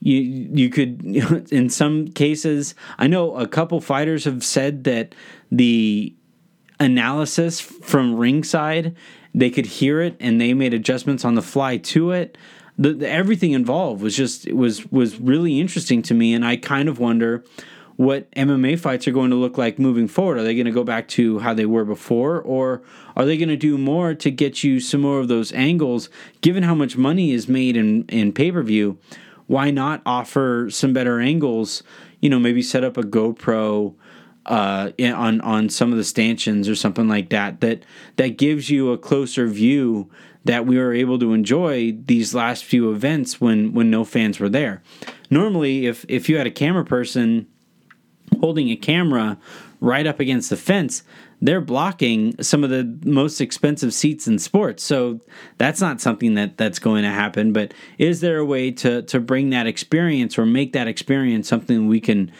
you 0.00 0.20
you 0.20 0.70
could 0.70 1.04
in 1.52 1.68
some 1.68 2.08
cases 2.08 2.74
I 2.98 3.06
know 3.06 3.36
a 3.36 3.46
couple 3.46 3.80
fighters 3.80 4.24
have 4.24 4.42
said 4.42 4.84
that 4.84 5.14
the 5.52 6.14
analysis 6.78 7.60
from 7.60 8.14
ringside 8.14 8.96
they 9.34 9.50
could 9.50 9.66
hear 9.66 10.00
it 10.00 10.16
and 10.20 10.40
they 10.40 10.54
made 10.54 10.74
adjustments 10.74 11.24
on 11.24 11.34
the 11.34 11.42
fly 11.42 11.76
to 11.76 12.10
it. 12.10 12.36
The, 12.78 12.94
the, 12.94 13.08
everything 13.08 13.52
involved 13.52 14.02
was 14.02 14.16
just 14.16 14.50
was 14.52 14.90
was 14.90 15.20
really 15.20 15.60
interesting 15.60 16.02
to 16.02 16.14
me, 16.14 16.32
and 16.32 16.44
I 16.44 16.56
kind 16.56 16.88
of 16.88 16.98
wonder 16.98 17.44
what 17.96 18.30
MMA 18.30 18.78
fights 18.78 19.06
are 19.06 19.12
going 19.12 19.28
to 19.28 19.36
look 19.36 19.58
like 19.58 19.78
moving 19.78 20.08
forward. 20.08 20.38
Are 20.38 20.42
they 20.42 20.54
going 20.54 20.64
to 20.64 20.72
go 20.72 20.84
back 20.84 21.06
to 21.08 21.40
how 21.40 21.52
they 21.52 21.66
were 21.66 21.84
before, 21.84 22.40
or 22.40 22.80
are 23.14 23.26
they 23.26 23.36
going 23.36 23.50
to 23.50 23.56
do 23.56 23.76
more 23.76 24.14
to 24.14 24.30
get 24.30 24.64
you 24.64 24.80
some 24.80 25.02
more 25.02 25.18
of 25.18 25.28
those 25.28 25.52
angles? 25.52 26.08
Given 26.40 26.62
how 26.62 26.74
much 26.74 26.96
money 26.96 27.32
is 27.32 27.48
made 27.48 27.76
in 27.76 28.04
in 28.06 28.32
pay 28.32 28.50
per 28.50 28.62
view, 28.62 28.98
why 29.46 29.70
not 29.70 30.00
offer 30.06 30.68
some 30.70 30.94
better 30.94 31.20
angles? 31.20 31.82
You 32.20 32.30
know, 32.30 32.38
maybe 32.38 32.62
set 32.62 32.84
up 32.84 32.96
a 32.96 33.02
GoPro 33.02 33.94
uh, 34.46 34.90
on 34.98 35.40
on 35.40 35.68
some 35.68 35.92
of 35.92 35.98
the 35.98 36.04
stanchions 36.04 36.68
or 36.68 36.74
something 36.74 37.08
like 37.08 37.30
that 37.30 37.60
that 37.60 37.82
that 38.16 38.38
gives 38.38 38.70
you 38.70 38.92
a 38.92 38.98
closer 38.98 39.46
view 39.46 40.10
that 40.44 40.66
we 40.66 40.78
were 40.78 40.92
able 40.92 41.18
to 41.18 41.34
enjoy 41.34 41.92
these 42.06 42.34
last 42.34 42.64
few 42.64 42.90
events 42.90 43.40
when 43.40 43.72
when 43.72 43.90
no 43.90 44.04
fans 44.04 44.40
were 44.40 44.48
there. 44.48 44.82
Normally, 45.30 45.86
if 45.86 46.04
if 46.08 46.28
you 46.28 46.38
had 46.38 46.46
a 46.46 46.50
camera 46.50 46.84
person 46.84 47.46
holding 48.40 48.70
a 48.70 48.76
camera 48.76 49.38
right 49.80 50.06
up 50.06 50.20
against 50.20 50.50
the 50.50 50.56
fence, 50.56 51.02
they're 51.40 51.60
blocking 51.60 52.40
some 52.42 52.62
of 52.64 52.70
the 52.70 52.98
most 53.04 53.40
expensive 53.40 53.94
seats 53.94 54.26
in 54.26 54.38
sports. 54.38 54.82
So 54.82 55.20
that's 55.58 55.80
not 55.80 56.00
something 56.00 56.34
that 56.34 56.56
that's 56.56 56.78
going 56.78 57.02
to 57.02 57.10
happen. 57.10 57.52
But 57.52 57.74
is 57.98 58.20
there 58.20 58.38
a 58.38 58.44
way 58.44 58.70
to 58.72 59.02
to 59.02 59.20
bring 59.20 59.50
that 59.50 59.66
experience 59.66 60.38
or 60.38 60.46
make 60.46 60.72
that 60.72 60.88
experience 60.88 61.48
something 61.48 61.86
we 61.86 62.00
can 62.00 62.32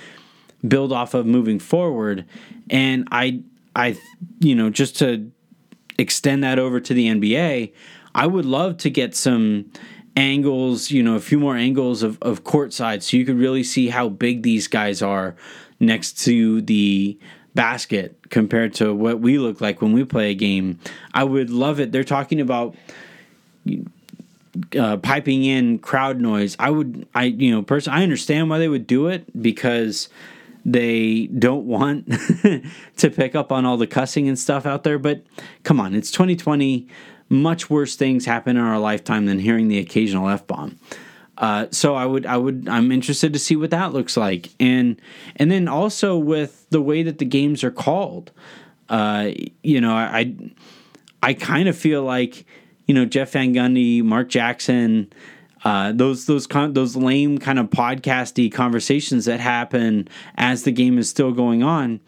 build 0.66 0.92
off 0.92 1.14
of 1.14 1.26
moving 1.26 1.58
forward. 1.58 2.24
And 2.68 3.08
I, 3.10 3.42
I, 3.74 3.96
you 4.40 4.54
know, 4.54 4.70
just 4.70 4.98
to 4.98 5.30
extend 5.98 6.44
that 6.44 6.58
over 6.58 6.80
to 6.80 6.94
the 6.94 7.06
NBA, 7.08 7.72
I 8.14 8.26
would 8.26 8.44
love 8.44 8.76
to 8.78 8.90
get 8.90 9.14
some 9.14 9.70
angles, 10.16 10.90
you 10.90 11.02
know, 11.02 11.14
a 11.14 11.20
few 11.20 11.38
more 11.38 11.56
angles 11.56 12.02
of, 12.02 12.18
of 12.22 12.44
courtside 12.44 13.02
so 13.02 13.16
you 13.16 13.24
could 13.24 13.38
really 13.38 13.62
see 13.62 13.88
how 13.88 14.08
big 14.08 14.42
these 14.42 14.66
guys 14.66 15.02
are 15.02 15.36
next 15.78 16.18
to 16.24 16.60
the 16.62 17.18
basket 17.54 18.16
compared 18.30 18.74
to 18.74 18.94
what 18.94 19.20
we 19.20 19.38
look 19.38 19.60
like 19.60 19.80
when 19.80 19.92
we 19.92 20.04
play 20.04 20.30
a 20.30 20.34
game. 20.34 20.78
I 21.14 21.24
would 21.24 21.50
love 21.50 21.80
it. 21.80 21.92
They're 21.92 22.04
talking 22.04 22.40
about 22.40 22.74
uh, 24.78 24.96
piping 24.98 25.44
in 25.44 25.78
crowd 25.78 26.20
noise. 26.20 26.56
I 26.58 26.70
would, 26.70 27.06
I, 27.14 27.24
you 27.24 27.50
know, 27.52 27.62
person, 27.62 27.92
I 27.92 28.02
understand 28.02 28.50
why 28.50 28.58
they 28.58 28.68
would 28.68 28.86
do 28.86 29.08
it 29.08 29.40
because 29.40 30.08
they 30.64 31.26
don't 31.26 31.66
want 31.66 32.06
to 32.96 33.10
pick 33.10 33.34
up 33.34 33.50
on 33.52 33.64
all 33.64 33.76
the 33.76 33.86
cussing 33.86 34.28
and 34.28 34.38
stuff 34.38 34.66
out 34.66 34.84
there, 34.84 34.98
but 34.98 35.24
come 35.62 35.80
on, 35.80 35.94
it's 35.94 36.10
2020. 36.10 36.88
Much 37.28 37.70
worse 37.70 37.94
things 37.94 38.24
happen 38.24 38.56
in 38.56 38.62
our 38.62 38.78
lifetime 38.78 39.26
than 39.26 39.38
hearing 39.38 39.68
the 39.68 39.78
occasional 39.78 40.28
f 40.28 40.46
bomb. 40.46 40.78
Uh, 41.38 41.66
so 41.70 41.94
I 41.94 42.04
would, 42.04 42.26
I 42.26 42.36
would, 42.36 42.68
I'm 42.68 42.92
interested 42.92 43.32
to 43.32 43.38
see 43.38 43.56
what 43.56 43.70
that 43.70 43.92
looks 43.92 44.16
like, 44.16 44.50
and 44.60 45.00
and 45.36 45.50
then 45.50 45.68
also 45.68 46.18
with 46.18 46.68
the 46.70 46.82
way 46.82 47.02
that 47.02 47.18
the 47.18 47.24
games 47.24 47.64
are 47.64 47.70
called. 47.70 48.32
Uh, 48.90 49.30
you 49.62 49.80
know, 49.80 49.92
I, 49.92 50.34
I 51.22 51.34
kind 51.34 51.68
of 51.68 51.78
feel 51.78 52.02
like, 52.02 52.44
you 52.86 52.94
know, 52.94 53.04
Jeff 53.04 53.30
Van 53.32 53.54
Gundy, 53.54 54.02
Mark 54.02 54.28
Jackson, 54.28 55.12
uh, 55.64 55.92
those 55.92 56.26
those 56.26 56.46
con- 56.46 56.72
those 56.72 56.96
lame 56.96 57.38
kind 57.38 57.58
of 57.58 57.68
podcasty 57.68 58.50
conversations 58.50 59.26
that 59.26 59.40
happen 59.40 60.08
as 60.36 60.62
the 60.62 60.72
game 60.72 60.98
is 60.98 61.08
still 61.08 61.32
going 61.32 61.62
on. 61.62 62.00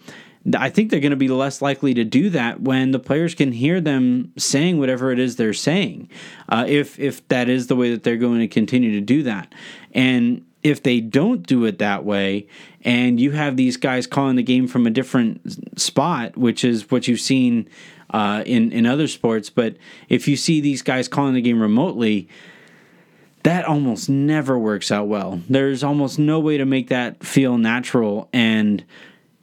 I 0.57 0.71
think 0.71 0.91
they're 0.91 1.01
going 1.01 1.11
to 1.11 1.17
be 1.17 1.29
less 1.29 1.63
likely 1.63 1.95
to 1.95 2.03
do 2.03 2.29
that 2.31 2.61
when 2.61 2.91
the 2.91 2.99
players 2.99 3.35
can 3.35 3.53
hear 3.53 3.81
them 3.81 4.33
saying 4.37 4.79
whatever 4.79 5.13
it 5.13 5.21
is 5.21 5.37
they're 5.37 5.53
saying, 5.53 6.09
uh, 6.49 6.65
if 6.67 6.99
if 6.99 7.27
that 7.29 7.49
is 7.49 7.69
the 7.69 7.77
way 7.77 7.91
that 7.91 8.03
they're 8.03 8.17
going 8.17 8.41
to 8.41 8.49
continue 8.49 8.93
to 8.93 9.01
do 9.01 9.23
that, 9.23 9.55
and 9.93 10.45
if 10.63 10.83
they 10.83 11.01
don't 11.01 11.47
do 11.47 11.65
it 11.65 11.79
that 11.79 12.05
way, 12.05 12.47
and 12.83 13.21
you 13.21 13.33
have 13.33 13.57
these 13.57 13.77
guys 13.77 14.07
calling 14.07 14.37
the 14.37 14.43
game 14.43 14.67
from 14.67 14.87
a 14.87 14.91
different 14.91 15.79
spot, 15.79 16.37
which 16.37 16.65
is 16.65 16.91
what 16.91 17.07
you've 17.07 17.21
seen 17.21 17.69
uh, 18.11 18.43
in 18.47 18.73
in 18.73 18.87
other 18.87 19.07
sports, 19.07 19.51
but 19.51 19.77
if 20.09 20.27
you 20.27 20.37
see 20.37 20.61
these 20.61 20.83
guys 20.83 21.07
calling 21.07 21.35
the 21.35 21.43
game 21.43 21.61
remotely 21.61 22.29
that 23.43 23.65
almost 23.65 24.09
never 24.09 24.59
works 24.59 24.91
out 24.91 25.09
well. 25.09 25.41
There's 25.49 25.83
almost 25.83 26.19
no 26.19 26.39
way 26.41 26.59
to 26.59 26.65
make 26.65 26.89
that 26.89 27.25
feel 27.25 27.59
natural. 27.59 28.29
And 28.33 28.85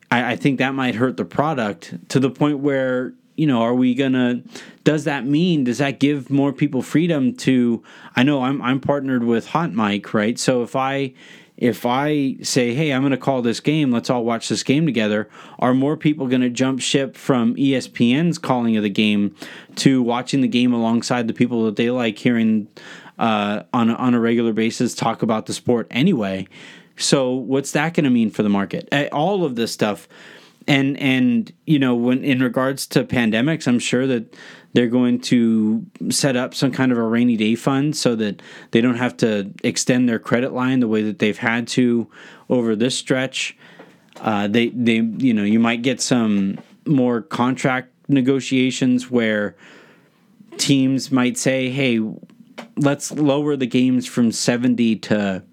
I, 0.10 0.34
I 0.34 0.36
think 0.36 0.60
that 0.60 0.74
might 0.74 0.96
hurt 0.96 1.18
the 1.18 1.26
product 1.26 2.10
to 2.10 2.20
the 2.20 2.30
point 2.30 2.60
where 2.60 3.14
you 3.40 3.48
know, 3.48 3.62
are 3.62 3.74
we 3.74 3.96
gonna? 3.96 4.44
Does 4.84 5.06
that 5.06 5.26
mean? 5.26 5.64
Does 5.64 5.78
that 5.78 6.02
give 6.02 6.30
more 6.30 6.52
people 6.52 6.82
freedom 6.82 7.34
to? 7.38 7.82
I 8.14 8.24
know 8.24 8.44
I'm 8.44 8.62
I'm 8.62 8.82
partnered 8.82 9.24
with 9.24 9.48
Hot 9.48 9.72
Mic, 9.72 10.14
right? 10.14 10.38
So 10.38 10.62
if 10.62 10.76
I 10.76 11.14
if 11.60 11.86
I 11.86 12.38
say, 12.42 12.74
hey, 12.74 12.94
I'm 12.94 13.02
going 13.02 13.12
to 13.12 13.18
call 13.18 13.42
this 13.42 13.60
game, 13.60 13.92
let's 13.92 14.10
all 14.10 14.24
watch 14.24 14.48
this 14.48 14.64
game 14.64 14.86
together, 14.86 15.30
are 15.60 15.74
more 15.74 15.98
people 15.98 16.28
going 16.28 16.42
to 16.42 16.50
jump 16.50 16.80
ship 16.80 17.18
from 17.18 17.54
ESPN's 17.56 18.38
calling 18.38 18.78
of 18.78 18.84
the 18.84 18.90
game 18.90 19.36
to 19.76 20.02
watching 20.02 20.40
the 20.40 20.48
game 20.48 20.74
alongside 20.74 21.28
the 21.28 21.34
people 21.34 21.66
that 21.66 21.76
they 21.76 21.90
like 21.90 22.18
hearing 22.18 22.70
uh, 23.20 23.64
on, 23.74 23.90
on 23.90 24.14
a 24.14 24.20
regular 24.22 24.54
basis 24.54 24.96
talk 24.96 25.22
about 25.22 25.48
the 25.48 25.54
sport 25.54 25.86
anyway? 25.92 26.48
So, 26.96 27.32
what's 27.32 27.74
that 27.74 27.94
going 27.94 28.06
to 28.06 28.10
mean 28.10 28.32
for 28.32 28.42
the 28.42 28.50
market? 28.50 28.88
All 29.12 29.44
of 29.44 29.56
this 29.56 29.74
stuff 29.74 30.08
and 30.70 30.98
and 31.00 31.52
you 31.66 31.78
know 31.78 31.94
when 31.94 32.24
in 32.24 32.40
regards 32.40 32.88
to 32.88 33.04
pandemics 33.04 33.68
i'm 33.68 33.80
sure 33.80 34.08
that 34.08 34.34
they're 34.74 34.88
going 34.88 35.20
to 35.20 35.86
set 36.10 36.36
up 36.36 36.54
some 36.54 36.72
kind 36.72 36.92
of 36.92 36.98
a 36.98 37.04
rainy 37.04 37.36
day 37.36 37.56
fund 37.56 37.96
so 37.96 38.16
that 38.16 38.42
they 38.72 38.82
don't 38.82 38.98
have 38.98 39.18
to 39.18 39.52
extend 39.64 40.08
their 40.08 40.20
credit 40.20 40.54
line 40.54 40.80
the 40.80 40.88
way 40.88 41.02
that 41.02 41.20
they've 41.20 41.40
had 41.40 41.68
to 41.68 42.08
over 42.50 42.76
this 42.76 42.96
stretch. 42.96 43.58
Uh, 44.22 44.48
they 44.48 44.70
they 44.70 44.98
you 45.18 45.34
know 45.34 45.44
you 45.44 45.60
might 45.60 45.82
get 45.82 46.02
some 46.02 46.60
more 46.86 47.22
contract 47.22 47.92
negotiations 48.08 49.10
where 49.10 49.56
teams 50.58 51.12
might 51.12 51.38
say 51.38 51.70
hey 51.70 52.00
let's 52.76 53.12
lower 53.12 53.56
the 53.56 53.68
games 53.68 54.06
from 54.06 54.32
70 54.32 54.98
to 54.98 55.44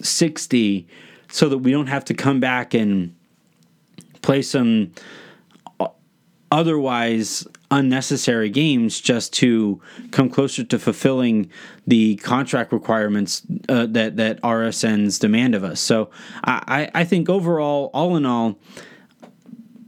60 0.00 0.86
so 1.28 1.48
that 1.48 1.58
we 1.58 1.72
don't 1.72 1.86
have 1.88 2.04
to 2.04 2.14
come 2.14 2.38
back 2.38 2.74
and 2.74 3.14
play 4.22 4.42
some 4.42 4.92
otherwise 6.52 7.46
unnecessary 7.70 8.50
games 8.50 9.00
just 9.00 9.32
to 9.32 9.80
come 10.10 10.28
closer 10.28 10.62
to 10.62 10.78
fulfilling 10.78 11.50
the 11.86 12.16
contract 12.16 12.72
requirements 12.72 13.42
uh, 13.70 13.86
that 13.86 14.16
that 14.16 14.40
RSNs 14.42 15.18
demand 15.18 15.54
of 15.54 15.64
us. 15.64 15.80
So 15.80 16.10
I, 16.44 16.90
I 16.94 17.04
think 17.04 17.30
overall, 17.30 17.90
all 17.94 18.14
in 18.16 18.26
all, 18.26 18.58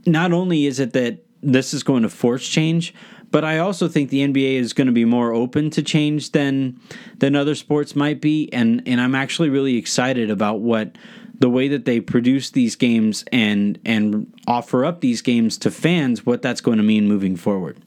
not 0.07 0.33
only 0.33 0.65
is 0.65 0.79
it 0.79 0.93
that 0.93 1.23
this 1.43 1.73
is 1.73 1.83
going 1.83 2.01
to 2.01 2.09
force 2.09 2.47
change, 2.47 2.95
but 3.29 3.43
I 3.45 3.59
also 3.59 3.87
think 3.87 4.09
the 4.09 4.27
NBA 4.27 4.55
is 4.55 4.73
going 4.73 4.87
to 4.87 4.93
be 4.93 5.05
more 5.05 5.31
open 5.33 5.69
to 5.71 5.83
change 5.83 6.31
than 6.31 6.79
than 7.19 7.35
other 7.35 7.53
sports 7.53 7.95
might 7.95 8.21
be, 8.21 8.51
and 8.51 8.81
and 8.87 8.99
I'm 8.99 9.13
actually 9.13 9.49
really 9.49 9.77
excited 9.77 10.31
about 10.31 10.61
what 10.61 10.97
the 11.39 11.49
way 11.49 11.67
that 11.67 11.85
they 11.85 11.99
produce 11.99 12.49
these 12.49 12.75
games 12.75 13.23
and 13.31 13.79
and 13.85 14.33
offer 14.47 14.85
up 14.85 15.01
these 15.01 15.21
games 15.21 15.57
to 15.59 15.71
fans, 15.71 16.25
what 16.25 16.41
that's 16.41 16.61
going 16.61 16.77
to 16.77 16.83
mean 16.83 17.07
moving 17.07 17.35
forward. 17.35 17.77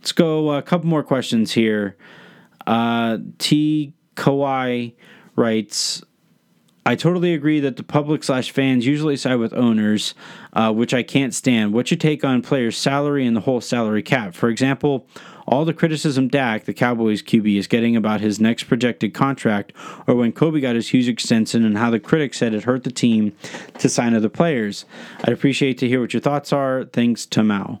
Let's 0.00 0.12
go 0.12 0.52
a 0.52 0.62
couple 0.62 0.88
more 0.88 1.02
questions 1.02 1.52
here. 1.52 1.96
Uh, 2.66 3.18
T. 3.38 3.92
Kawhi 4.14 4.94
writes, 5.34 6.02
I 6.86 6.94
totally 6.94 7.34
agree 7.34 7.58
that 7.60 7.76
the 7.76 7.82
public 7.82 8.22
slash 8.22 8.52
fans 8.52 8.86
usually 8.86 9.16
side 9.16 9.34
with 9.36 9.52
owners, 9.52 10.14
uh, 10.52 10.72
which 10.72 10.94
I 10.94 11.02
can't 11.02 11.34
stand. 11.34 11.72
What's 11.72 11.90
your 11.90 11.98
take 11.98 12.24
on 12.24 12.42
players' 12.42 12.78
salary 12.78 13.26
and 13.26 13.36
the 13.36 13.40
whole 13.40 13.60
salary 13.60 14.02
cap? 14.04 14.34
For 14.34 14.48
example, 14.48 15.08
all 15.46 15.64
the 15.64 15.74
criticism 15.74 16.28
Dak, 16.28 16.64
the 16.64 16.74
Cowboys 16.74 17.22
QB, 17.22 17.56
is 17.56 17.66
getting 17.66 17.96
about 17.96 18.20
his 18.20 18.40
next 18.40 18.64
projected 18.64 19.14
contract, 19.14 19.72
or 20.06 20.14
when 20.14 20.32
Kobe 20.32 20.60
got 20.60 20.74
his 20.74 20.88
huge 20.88 21.08
extension 21.08 21.64
and 21.64 21.78
how 21.78 21.90
the 21.90 22.00
critics 22.00 22.38
said 22.38 22.54
it 22.54 22.64
hurt 22.64 22.84
the 22.84 22.90
team 22.90 23.32
to 23.78 23.88
sign 23.88 24.14
other 24.14 24.28
players. 24.28 24.84
I'd 25.24 25.32
appreciate 25.32 25.78
to 25.78 25.88
hear 25.88 26.00
what 26.00 26.12
your 26.12 26.20
thoughts 26.20 26.52
are. 26.52 26.84
Thanks 26.84 27.26
to 27.26 27.42
Mao. 27.42 27.80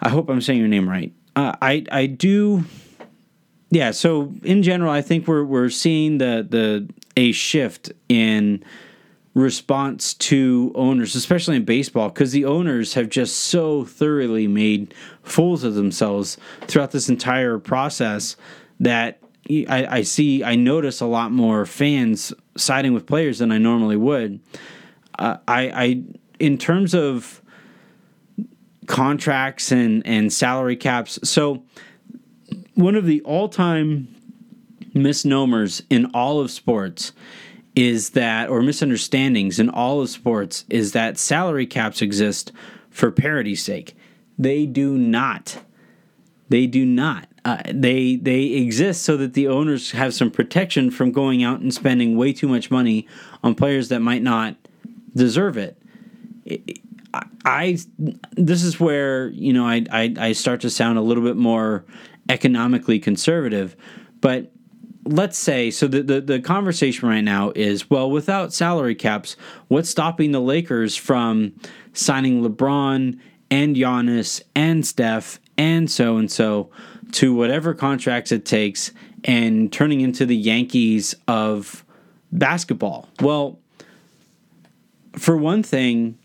I 0.00 0.08
hope 0.10 0.28
I'm 0.28 0.40
saying 0.40 0.58
your 0.58 0.68
name 0.68 0.88
right. 0.88 1.12
Uh, 1.34 1.54
I 1.60 1.84
I 1.90 2.06
do. 2.06 2.64
Yeah. 3.70 3.90
So 3.90 4.32
in 4.42 4.62
general, 4.62 4.92
I 4.92 5.02
think 5.02 5.26
we're 5.26 5.44
we're 5.44 5.70
seeing 5.70 6.18
the 6.18 6.46
the 6.48 6.88
a 7.16 7.32
shift 7.32 7.92
in 8.08 8.62
response 9.34 10.14
to 10.14 10.72
owners, 10.76 11.14
especially 11.16 11.56
in 11.56 11.64
baseball, 11.64 12.08
because 12.08 12.32
the 12.32 12.44
owners 12.44 12.94
have 12.94 13.08
just 13.08 13.36
so 13.36 13.84
thoroughly 13.84 14.46
made 14.46 14.94
fools 15.22 15.64
of 15.64 15.74
themselves 15.74 16.38
throughout 16.62 16.92
this 16.92 17.08
entire 17.08 17.58
process 17.58 18.36
that 18.78 19.18
I, 19.50 19.86
I, 19.90 20.02
see, 20.02 20.42
I 20.42 20.54
notice 20.54 21.00
a 21.00 21.06
lot 21.06 21.32
more 21.32 21.66
fans 21.66 22.32
siding 22.56 22.94
with 22.94 23.06
players 23.06 23.40
than 23.40 23.52
I 23.52 23.58
normally 23.58 23.96
would. 23.96 24.40
Uh, 25.18 25.36
I, 25.46 25.68
I, 25.68 26.02
in 26.38 26.56
terms 26.56 26.94
of 26.94 27.42
contracts 28.86 29.70
and, 29.70 30.06
and 30.06 30.32
salary 30.32 30.76
caps, 30.76 31.18
so 31.28 31.64
one 32.74 32.94
of 32.94 33.04
the 33.04 33.20
all 33.22 33.48
time 33.48 34.08
misnomers 34.94 35.82
in 35.90 36.06
all 36.14 36.40
of 36.40 36.50
sports 36.50 37.12
is 37.76 38.10
that, 38.10 38.48
or 38.48 38.62
misunderstandings 38.62 39.58
in 39.58 39.68
all 39.68 40.00
of 40.00 40.08
sports, 40.08 40.64
is 40.68 40.92
that 40.92 41.18
salary 41.18 41.66
caps 41.66 42.00
exist 42.00 42.52
for 42.90 43.10
parity's 43.10 43.62
sake. 43.62 43.96
They 44.38 44.66
do 44.66 44.96
not. 44.96 45.58
They 46.48 46.66
do 46.66 46.84
not. 46.84 47.28
Uh, 47.44 47.62
they 47.66 48.16
they 48.16 48.44
exist 48.44 49.02
so 49.02 49.16
that 49.18 49.34
the 49.34 49.48
owners 49.48 49.90
have 49.90 50.14
some 50.14 50.30
protection 50.30 50.90
from 50.90 51.12
going 51.12 51.42
out 51.42 51.60
and 51.60 51.74
spending 51.74 52.16
way 52.16 52.32
too 52.32 52.48
much 52.48 52.70
money 52.70 53.06
on 53.42 53.54
players 53.54 53.88
that 53.88 54.00
might 54.00 54.22
not 54.22 54.56
deserve 55.14 55.58
it. 55.58 55.76
I, 57.12 57.22
I 57.44 57.78
this 58.32 58.62
is 58.62 58.80
where 58.80 59.28
you 59.28 59.52
know 59.52 59.66
I, 59.66 59.84
I 59.90 60.14
I 60.18 60.32
start 60.32 60.62
to 60.62 60.70
sound 60.70 60.96
a 60.96 61.02
little 61.02 61.22
bit 61.22 61.36
more 61.36 61.84
economically 62.30 62.98
conservative, 62.98 63.76
but 64.20 64.50
let's 65.04 65.36
say 65.36 65.70
so 65.70 65.86
the, 65.86 66.02
the, 66.02 66.20
the 66.20 66.40
conversation 66.40 67.08
right 67.08 67.20
now 67.20 67.52
is 67.54 67.90
well 67.90 68.10
without 68.10 68.52
salary 68.54 68.94
caps 68.94 69.36
what's 69.68 69.90
stopping 69.90 70.32
the 70.32 70.40
lakers 70.40 70.96
from 70.96 71.52
signing 71.92 72.42
lebron 72.42 73.18
and 73.50 73.76
Giannis 73.76 74.42
and 74.54 74.86
steph 74.86 75.38
and 75.56 75.90
so 75.90 76.16
and 76.16 76.30
so 76.30 76.70
to 77.12 77.34
whatever 77.34 77.74
contracts 77.74 78.32
it 78.32 78.44
takes 78.44 78.92
and 79.24 79.72
turning 79.72 80.00
into 80.00 80.26
the 80.26 80.36
yankees 80.36 81.14
of 81.28 81.84
basketball? 82.32 83.08
Well 83.20 83.58
for 85.16 85.36
one 85.36 85.62
thing 85.62 86.18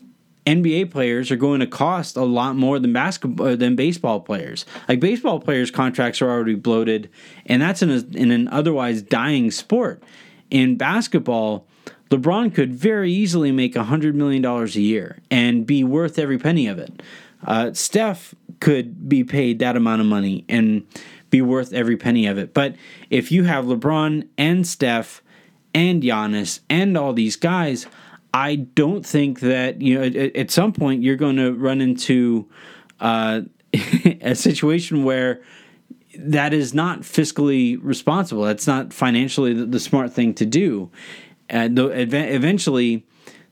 NBA 0.50 0.90
players 0.90 1.30
are 1.30 1.36
going 1.36 1.60
to 1.60 1.68
cost 1.68 2.18
a 2.18 2.24
lot 2.24 2.56
more 2.56 2.80
than 2.80 2.92
basketball 2.92 3.48
uh, 3.50 3.56
than 3.56 3.76
baseball 3.76 4.20
players. 4.20 4.66
Like 4.88 5.00
baseball 5.00 5.40
players' 5.40 5.70
contracts 5.70 6.22
are 6.22 6.30
already 6.30 6.56
bloated, 6.56 7.10
and 7.46 7.62
that's 7.62 7.84
in, 7.84 7.92
a, 7.92 8.04
in 8.18 8.32
an 8.32 8.48
otherwise 8.48 9.02
dying 9.04 9.52
sport. 9.52 10.02
In 10.50 10.76
basketball, 10.76 11.68
LeBron 12.10 12.54
could 12.56 12.74
very 12.74 13.12
easily 13.12 13.52
make 13.52 13.76
$100 13.76 14.16
million 14.16 14.44
a 14.44 14.66
year 14.66 15.20
and 15.30 15.68
be 15.68 15.84
worth 15.84 16.18
every 16.18 16.40
penny 16.40 16.66
of 16.66 16.80
it. 16.80 17.04
Uh, 17.46 17.72
Steph 17.74 18.34
could 18.60 19.08
be 19.08 19.24
paid 19.24 19.60
that 19.60 19.78
amount 19.78 20.02
of 20.02 20.08
money 20.08 20.46
and 20.50 20.86
be 21.30 21.44
worth 21.44 21.72
every 21.72 21.96
penny 21.96 22.26
of 22.26 22.40
it. 22.40 22.56
But 22.56 22.76
if 23.12 23.32
you 23.32 23.44
have 23.44 23.66
LeBron 23.66 24.28
and 24.38 24.66
Steph 24.66 25.22
and 25.76 26.02
Giannis 26.02 26.62
and 26.68 26.98
all 26.98 27.14
these 27.14 27.36
guys, 27.36 27.86
I 28.34 28.56
don't 28.56 29.06
think 29.06 29.40
that 29.42 29.82
you 29.82 29.96
know 29.96 30.04
at, 30.04 30.36
at 30.36 30.52
some 30.52 30.74
point 30.74 31.04
you're 31.04 31.16
going 31.16 31.38
to 31.38 31.54
run 31.54 31.82
into 31.82 32.48
uh, 33.00 33.42
a 34.22 34.36
situation 34.36 35.04
where 35.04 35.42
that 36.18 36.54
is 36.54 36.74
not 36.74 37.02
fiscally 37.02 37.80
responsible. 37.82 38.44
That's 38.44 38.68
not 38.68 38.94
financially 38.94 39.54
the, 39.54 39.66
the 39.66 39.80
smart 39.80 40.12
thing 40.14 40.34
to 40.36 40.46
do. 40.46 40.92
And 41.50 41.80
Uh, 41.80 41.90
eventually, 41.90 43.06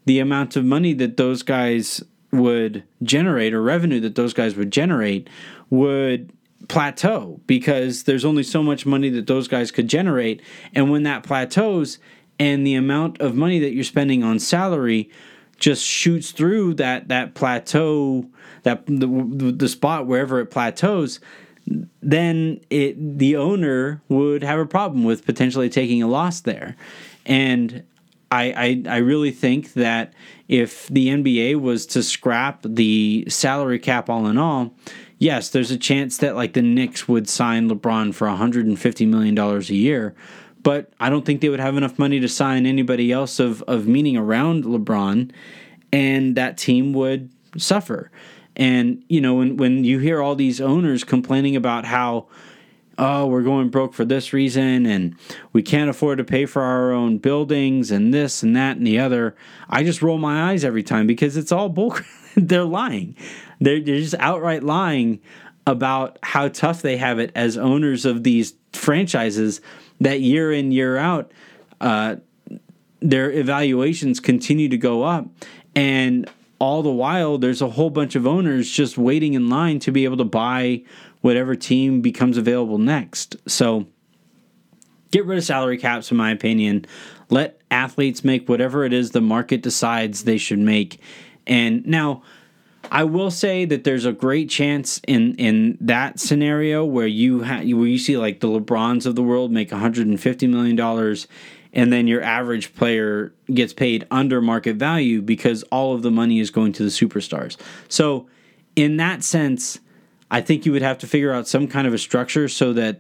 the 0.06 0.20
amount 0.20 0.56
of 0.56 0.66
money 0.66 0.94
that 0.94 1.18
those 1.18 1.44
guys 1.44 2.04
would 2.32 2.84
generate 3.02 3.54
or 3.54 3.62
revenue 3.62 4.00
that 4.02 4.16
those 4.16 4.34
guys 4.34 4.56
would 4.56 4.72
generate 4.72 5.30
would 5.70 6.32
plateau 6.68 7.40
because 7.48 8.04
there's 8.04 8.26
only 8.26 8.44
so 8.44 8.62
much 8.62 8.86
money 8.86 9.10
that 9.10 9.28
those 9.28 9.48
guys 9.48 9.72
could 9.72 9.88
generate. 9.88 10.42
And 10.76 10.92
when 10.92 11.04
that 11.04 11.24
plateaus, 11.24 12.00
and 12.40 12.66
the 12.66 12.76
amount 12.76 13.20
of 13.20 13.36
money 13.36 13.60
that 13.60 13.74
you're 13.74 13.84
spending 13.84 14.24
on 14.24 14.40
salary 14.40 15.10
just 15.58 15.84
shoots 15.84 16.32
through 16.32 16.74
that 16.76 17.08
that 17.08 17.34
plateau 17.34 18.26
that 18.64 18.86
the, 18.86 19.54
the 19.56 19.68
spot 19.68 20.06
wherever 20.06 20.40
it 20.40 20.48
plateaus 20.48 21.20
then 22.02 22.60
it 22.70 23.18
the 23.18 23.36
owner 23.36 24.02
would 24.08 24.44
have 24.44 24.60
a 24.60 24.66
problem 24.66 25.04
with 25.04 25.26
potentially 25.26 25.70
taking 25.70 26.02
a 26.02 26.08
loss 26.08 26.42
there. 26.42 26.76
And 27.26 27.84
I, 28.32 28.84
I, 28.88 28.96
I 28.96 28.98
really 28.98 29.32
think 29.32 29.74
that 29.74 30.14
if 30.48 30.88
the 30.88 31.10
NBA 31.10 31.60
was 31.60 31.86
to 31.88 32.04
scrap 32.04 32.62
the 32.64 33.26
salary 33.30 33.80
cap 33.80 34.10
all 34.10 34.28
in 34.28 34.38
all, 34.38 34.74
yes, 35.18 35.50
there's 35.50 35.72
a 35.72 35.78
chance 35.78 36.18
that 36.18 36.36
like 36.36 36.54
the 36.54 36.62
Knicks 36.62 37.08
would 37.08 37.28
sign 37.28 37.70
LeBron 37.70 38.14
for 38.14 38.28
150 38.28 39.06
million 39.06 39.36
dollars 39.36 39.70
a 39.70 39.76
year, 39.76 40.16
but 40.68 40.92
I 41.00 41.10
don't 41.10 41.26
think 41.26 41.40
they 41.40 41.48
would 41.48 41.62
have 41.62 41.78
enough 41.78 41.98
money 41.98 42.20
to 42.20 42.28
sign 42.28 42.66
anybody 42.66 43.10
else 43.10 43.40
of 43.40 43.62
of 43.70 43.88
meaning 43.88 44.18
around 44.18 44.66
LeBron, 44.66 45.32
and 45.94 46.36
that 46.36 46.58
team 46.58 46.92
would 46.92 47.30
suffer. 47.58 48.12
And 48.58 49.02
you 49.08 49.22
know 49.22 49.36
when 49.36 49.56
when 49.56 49.86
you 49.86 50.00
hear 50.00 50.22
all 50.22 50.36
these 50.36 50.60
owners 50.60 51.06
complaining 51.06 51.56
about 51.56 51.86
how 51.86 52.28
oh, 52.98 53.28
we're 53.28 53.44
going 53.44 53.70
broke 53.70 53.94
for 53.94 54.04
this 54.04 54.34
reason 54.34 54.86
and 54.86 55.16
we 55.54 55.62
can't 55.62 55.90
afford 55.90 56.18
to 56.18 56.26
pay 56.26 56.46
for 56.46 56.64
our 56.64 56.92
own 56.92 57.20
buildings 57.20 57.90
and 57.90 58.14
this 58.14 58.44
and 58.44 58.54
that 58.58 58.76
and 58.76 58.86
the 58.86 59.00
other. 59.00 59.38
I 59.70 59.84
just 59.84 60.02
roll 60.02 60.18
my 60.18 60.52
eyes 60.52 60.66
every 60.66 60.84
time 60.84 61.08
because 61.08 61.38
it's 61.38 61.52
all 61.54 61.70
bull. 61.70 61.96
they're 62.36 62.66
lying. 62.66 63.16
They're, 63.62 63.80
they're 63.80 64.00
just 64.00 64.16
outright 64.20 64.64
lying 64.64 65.22
about 65.68 66.18
how 66.24 66.48
tough 66.48 66.82
they 66.82 66.98
have 66.98 67.20
it 67.20 67.32
as 67.36 67.56
owners 67.56 68.04
of 68.04 68.24
these 68.24 68.56
franchises 68.74 69.62
that 70.00 70.22
year 70.22 70.52
in, 70.52 70.72
year 70.72 70.98
out, 70.98 71.32
uh, 71.82 72.18
their 73.00 73.32
evaluations 73.32 74.20
continue 74.20 74.70
to 74.70 74.78
go 74.78 75.04
up. 75.04 75.28
And 75.76 76.30
all 76.60 76.82
the 76.82 76.92
while, 76.92 77.38
there's 77.38 77.62
a 77.62 77.70
whole 77.70 77.90
bunch 77.90 78.16
of 78.16 78.26
owners 78.26 78.70
just 78.70 78.98
waiting 78.98 79.34
in 79.34 79.50
line 79.50 79.80
to 79.80 79.92
be 79.92 80.06
able 80.06 80.18
to 80.18 80.26
buy 80.26 80.84
whatever 81.22 81.56
team 81.56 82.02
becomes 82.02 82.38
available 82.38 82.78
next. 82.78 83.36
So 83.48 83.88
get 85.12 85.26
rid 85.26 85.38
of 85.38 85.44
salary 85.44 85.78
caps, 85.78 86.10
in 86.10 86.18
my 86.18 86.32
opinion. 86.32 86.86
Let 87.30 87.62
athletes 87.70 88.24
make 88.24 88.50
whatever 88.50 88.86
it 88.86 88.94
is 88.94 89.12
the 89.12 89.22
market 89.22 89.62
decides 89.62 90.24
they 90.24 90.38
should 90.38 90.60
make. 90.60 91.00
And 91.46 91.86
now, 91.86 92.24
I 92.92 93.04
will 93.04 93.32
say 93.32 93.66
that 93.66 93.84
there's 93.84 94.06
a 94.06 94.14
great 94.14 94.50
chance 94.50 95.00
in 95.08 95.36
in 95.36 95.78
that 95.82 96.20
scenario 96.20 96.86
where 96.86 97.08
you 97.08 97.44
ha- 97.44 97.62
where 97.62 97.88
you 97.88 97.98
see 97.98 98.18
like 98.18 98.40
the 98.40 98.48
LeBrons 98.48 99.06
of 99.06 99.16
the 99.16 99.24
world 99.24 99.52
make 99.52 99.72
150 99.72 100.48
million 100.48 100.76
dollars 100.76 101.28
and 101.74 101.94
then 101.94 102.08
your 102.08 102.22
average 102.22 102.74
player 102.76 103.34
gets 103.54 103.72
paid 103.72 104.08
under 104.10 104.42
market 104.42 104.78
value 104.78 105.22
because 105.22 105.64
all 105.64 105.94
of 105.94 106.02
the 106.02 106.12
money 106.12 106.40
is 106.40 106.50
going 106.50 106.74
to 106.74 106.84
the 106.84 106.90
superstars. 106.90 107.58
So, 107.88 108.28
in 108.76 108.98
that 108.98 109.24
sense, 109.24 109.80
I 110.32 110.42
think 110.42 110.66
you 110.66 110.72
would 110.72 110.82
have 110.82 110.98
to 111.00 111.08
figure 111.08 111.32
out 111.32 111.48
some 111.48 111.68
kind 111.68 111.88
of 111.88 111.94
a 111.94 111.98
structure 111.98 112.48
so 112.48 112.74
that 112.74 113.00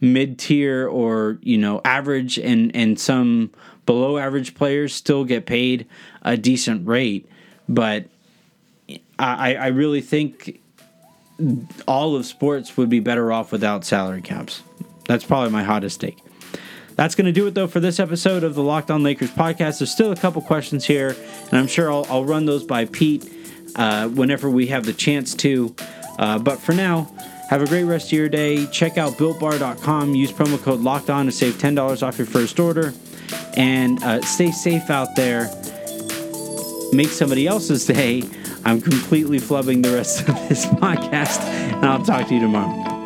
mid 0.00 0.38
tier 0.38 0.88
or 0.88 1.38
you 1.42 1.58
know 1.58 1.80
average 1.84 2.38
and 2.38 2.74
and 2.74 2.98
some 2.98 3.50
below 3.86 4.18
average 4.18 4.54
players 4.54 4.94
still 4.94 5.24
get 5.24 5.46
paid 5.46 5.86
a 6.22 6.36
decent 6.36 6.86
rate. 6.86 7.28
But 7.68 8.06
I, 9.18 9.54
I 9.54 9.66
really 9.68 10.00
think 10.00 10.60
all 11.86 12.16
of 12.16 12.26
sports 12.26 12.76
would 12.76 12.88
be 12.88 13.00
better 13.00 13.32
off 13.32 13.52
without 13.52 13.84
salary 13.84 14.22
caps. 14.22 14.62
That's 15.06 15.24
probably 15.24 15.50
my 15.50 15.62
hottest 15.62 16.00
take. 16.00 16.18
That's 16.96 17.14
going 17.14 17.26
to 17.26 17.32
do 17.32 17.46
it, 17.46 17.54
though, 17.54 17.68
for 17.68 17.80
this 17.80 18.00
episode 18.00 18.42
of 18.42 18.54
the 18.54 18.62
Locked 18.62 18.90
On 18.90 19.02
Lakers 19.02 19.30
podcast. 19.30 19.78
There's 19.78 19.90
still 19.90 20.10
a 20.10 20.16
couple 20.16 20.42
questions 20.42 20.84
here, 20.84 21.14
and 21.50 21.54
I'm 21.54 21.68
sure 21.68 21.92
I'll, 21.92 22.04
I'll 22.10 22.24
run 22.24 22.44
those 22.46 22.64
by 22.64 22.86
Pete 22.86 23.30
uh, 23.76 24.08
whenever 24.08 24.50
we 24.50 24.66
have 24.66 24.84
the 24.84 24.92
chance 24.92 25.34
to. 25.36 25.74
Uh, 26.18 26.40
but 26.40 26.58
for 26.58 26.72
now, 26.72 27.04
have 27.50 27.62
a 27.62 27.66
great 27.66 27.84
rest 27.84 28.06
of 28.08 28.12
your 28.12 28.28
day. 28.28 28.66
Check 28.66 28.98
out 28.98 29.12
builtbar.com. 29.12 30.14
Use 30.14 30.32
promo 30.32 30.60
code 30.60 30.80
locked 30.80 31.08
on 31.08 31.26
to 31.26 31.32
save 31.32 31.54
$10 31.54 32.02
off 32.02 32.18
your 32.18 32.26
first 32.26 32.58
order. 32.58 32.92
And 33.56 34.02
uh, 34.02 34.20
stay 34.22 34.50
safe 34.50 34.90
out 34.90 35.14
there. 35.14 35.48
Make 36.92 37.08
somebody 37.08 37.46
else's 37.46 37.86
day. 37.86 38.22
I'm 38.68 38.82
completely 38.82 39.38
flubbing 39.38 39.82
the 39.82 39.94
rest 39.94 40.28
of 40.28 40.34
this 40.48 40.66
podcast, 40.82 41.40
and 41.40 41.86
I'll 41.86 42.04
talk 42.04 42.28
to 42.28 42.34
you 42.34 42.40
tomorrow. 42.40 42.97